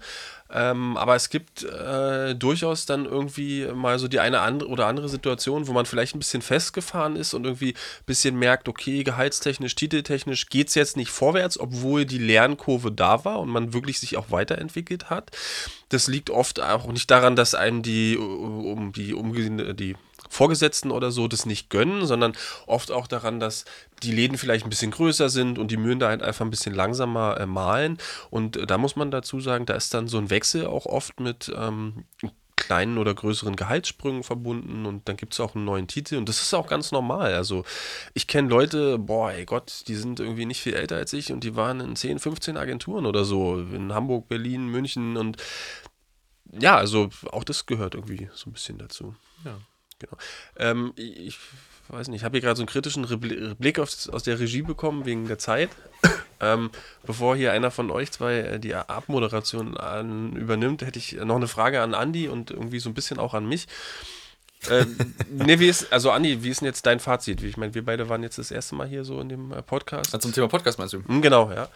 [0.52, 5.10] Ähm, aber es gibt äh, durchaus dann irgendwie mal so die eine andere oder andere
[5.10, 9.74] Situation, wo man vielleicht ein bisschen festgefahren ist und irgendwie ein bisschen merkt, okay, gehaltstechnisch,
[9.76, 14.16] titeltechnisch geht es jetzt nicht vorwärts, obwohl die Lernkurve da war und man wirklich sich
[14.16, 15.32] auch weiterentwickelt hat.
[15.90, 19.34] Das liegt oft auch nicht daran, dass einem die um die um
[19.76, 19.96] die
[20.34, 22.34] Vorgesetzten oder so das nicht gönnen, sondern
[22.68, 23.66] oft auch daran, dass
[24.02, 26.74] die Läden vielleicht ein bisschen größer sind und die Mühlen da halt einfach ein bisschen
[26.74, 27.98] langsamer äh, malen.
[28.30, 31.20] Und äh, da muss man dazu sagen, da ist dann so ein Wechsel auch oft
[31.20, 32.06] mit ähm,
[32.56, 36.42] kleinen oder größeren Gehaltssprüngen verbunden und dann gibt es auch einen neuen Titel und das
[36.42, 37.34] ist auch ganz normal.
[37.34, 37.66] Also
[38.14, 41.44] ich kenne Leute, boah, ey Gott, die sind irgendwie nicht viel älter als ich und
[41.44, 45.38] die waren in 10, 15 Agenturen oder so, in Hamburg, Berlin, München und
[46.52, 49.16] ja, also auch das gehört irgendwie so ein bisschen dazu.
[49.44, 49.58] Ja.
[50.04, 50.18] Genau.
[50.58, 51.38] Ähm, ich
[51.90, 53.06] weiß nicht, ich habe hier gerade so einen kritischen
[53.58, 55.70] Blick aus, aus der Regie bekommen wegen der Zeit.
[56.40, 56.72] ähm,
[57.06, 61.48] bevor hier einer von euch zwei äh, die Abmoderation an, übernimmt, hätte ich noch eine
[61.48, 63.68] Frage an Andi und irgendwie so ein bisschen auch an mich.
[64.70, 64.98] ähm,
[65.30, 67.42] nee, wie ist, also Andi, wie ist denn jetzt dein Fazit?
[67.44, 70.14] Ich meine, wir beide waren jetzt das erste Mal hier so in dem äh, Podcast.
[70.14, 71.04] Also zum Thema Podcast meinst du?
[71.06, 71.70] Hm, genau, ja.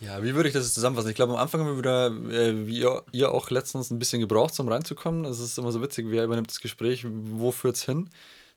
[0.00, 1.10] Ja, wie würde ich das jetzt zusammenfassen?
[1.10, 4.20] Ich glaube, am Anfang haben wir wieder, äh, wie ihr, ihr, auch letztens, ein bisschen
[4.20, 5.24] gebraucht, um reinzukommen.
[5.24, 8.08] Es ist immer so witzig, wer übernimmt das Gespräch, wo führt es hin?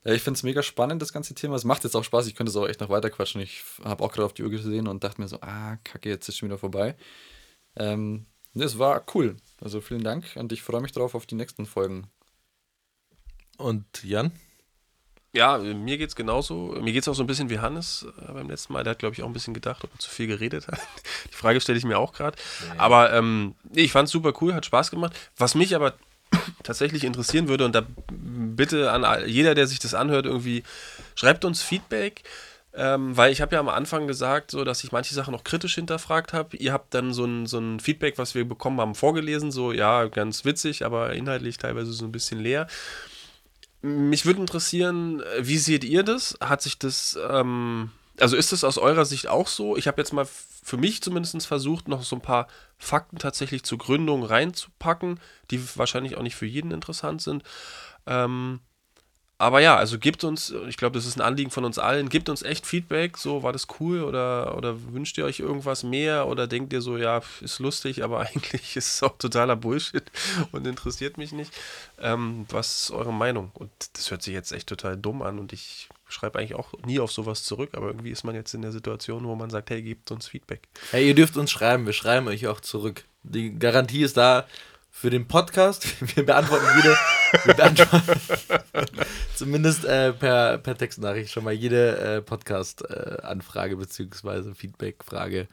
[0.04, 1.56] Ja, ich finde es mega spannend, das ganze Thema.
[1.56, 2.28] Es macht jetzt auch Spaß.
[2.28, 3.42] Ich könnte es auch echt noch weiter quatschen.
[3.42, 6.28] Ich habe auch gerade auf die Uhr gesehen und dachte mir so, ah, kacke, jetzt
[6.30, 6.96] ist schon wieder vorbei.
[7.76, 9.38] Ähm, das war cool.
[9.60, 12.08] Also vielen Dank und ich freue mich drauf auf die nächsten Folgen.
[13.58, 14.32] Und Jan?
[15.34, 16.76] Ja, mir geht's genauso.
[16.82, 18.84] Mir geht's auch so ein bisschen wie Hannes äh, beim letzten Mal.
[18.84, 20.80] Der hat, glaube ich, auch ein bisschen gedacht, ob er zu viel geredet hat.
[21.42, 22.38] Frage stelle ich mir auch gerade.
[22.78, 25.14] Aber ähm, ich fand's super cool, hat Spaß gemacht.
[25.38, 25.94] Was mich aber
[26.64, 30.64] tatsächlich interessieren würde, und da bitte an jeder, der sich das anhört, irgendwie
[31.16, 32.24] schreibt uns Feedback.
[32.74, 35.76] Ähm, weil ich habe ja am Anfang gesagt, so, dass ich manche Sachen noch kritisch
[35.76, 36.56] hinterfragt habe.
[36.56, 39.52] Ihr habt dann so ein, so ein Feedback, was wir bekommen haben, vorgelesen.
[39.52, 42.68] So, ja, ganz witzig, aber inhaltlich teilweise so ein bisschen leer.
[43.82, 46.38] Mich würde interessieren, äh, wie seht ihr das?
[46.40, 47.92] Hat sich das, ähm,
[48.22, 49.76] also ist das aus eurer Sicht auch so?
[49.76, 50.28] Ich habe jetzt mal
[50.64, 52.48] für mich zumindest versucht, noch so ein paar
[52.78, 55.20] Fakten tatsächlich zur Gründung reinzupacken,
[55.50, 57.44] die wahrscheinlich auch nicht für jeden interessant sind.
[58.06, 58.60] Ähm,
[59.42, 62.30] aber ja, also gebt uns, ich glaube, das ist ein Anliegen von uns allen, gebt
[62.30, 66.46] uns echt Feedback, so war das cool oder, oder wünscht ihr euch irgendwas mehr oder
[66.46, 70.04] denkt ihr so, ja, ist lustig, aber eigentlich ist es auch totaler Bullshit
[70.52, 71.52] und interessiert mich nicht.
[72.00, 73.50] Ähm, was ist eure Meinung?
[73.56, 77.00] Und das hört sich jetzt echt total dumm an und ich schreibe eigentlich auch nie
[77.00, 79.82] auf sowas zurück, aber irgendwie ist man jetzt in der Situation, wo man sagt, hey,
[79.82, 80.68] gebt uns Feedback.
[80.92, 83.06] Hey, ihr dürft uns schreiben, wir schreiben euch auch zurück.
[83.24, 84.46] Die Garantie ist da
[84.92, 85.88] für den Podcast.
[86.16, 86.98] Wir beantworten jede,
[87.46, 88.20] wir beantworten
[89.36, 94.54] zumindest äh, per, per Textnachricht schon mal jede äh, Podcast-Anfrage bzw.
[94.54, 95.48] Feedback-Frage.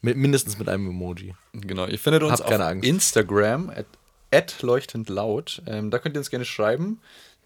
[0.00, 1.34] Mit, mindestens mit einem Emoji.
[1.52, 2.84] Genau, ihr findet uns Habt auf.
[2.84, 3.86] Instagram at,
[4.30, 5.60] at leuchtendlaut.
[5.66, 7.00] Ähm, da könnt ihr uns gerne schreiben.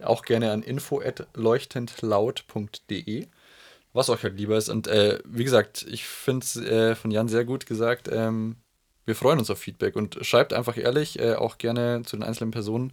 [0.05, 3.27] Auch gerne an info at leuchtendlaut.de.
[3.93, 4.71] Was euch halt lieber ist.
[4.71, 8.09] Und äh, wie gesagt, ich finde es äh, von Jan sehr gut gesagt.
[8.11, 8.57] Ähm,
[9.05, 12.53] wir freuen uns auf Feedback und schreibt einfach ehrlich, äh, auch gerne zu den einzelnen
[12.53, 12.93] Personen.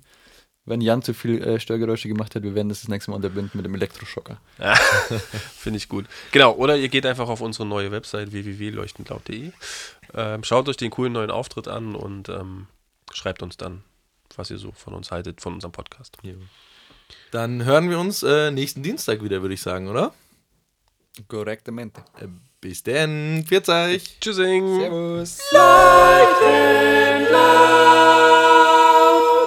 [0.66, 3.52] Wenn Jan zu viel äh, Störgeräusche gemacht hat, wir werden das das nächste Mal unterbinden
[3.54, 4.40] mit dem Elektroschocker.
[5.58, 6.06] Finde ich gut.
[6.32, 9.52] Genau, oder ihr geht einfach auf unsere neue Website www.leuchtendlaut.de,
[10.14, 12.68] ähm, schaut euch den coolen neuen Auftritt an und ähm,
[13.12, 13.84] schreibt uns dann,
[14.36, 16.18] was ihr so von uns haltet, von unserem Podcast.
[17.32, 20.14] Dann hören wir uns äh, nächsten Dienstag wieder, würde ich sagen, oder?
[21.28, 22.02] Korrektamente.
[22.20, 22.28] Äh,
[22.62, 23.44] bis denn.
[23.48, 24.20] Pfiat euch.
[24.20, 24.80] Tschüssing!
[24.80, 25.40] Servus.
[25.52, 27.30] Leuchtend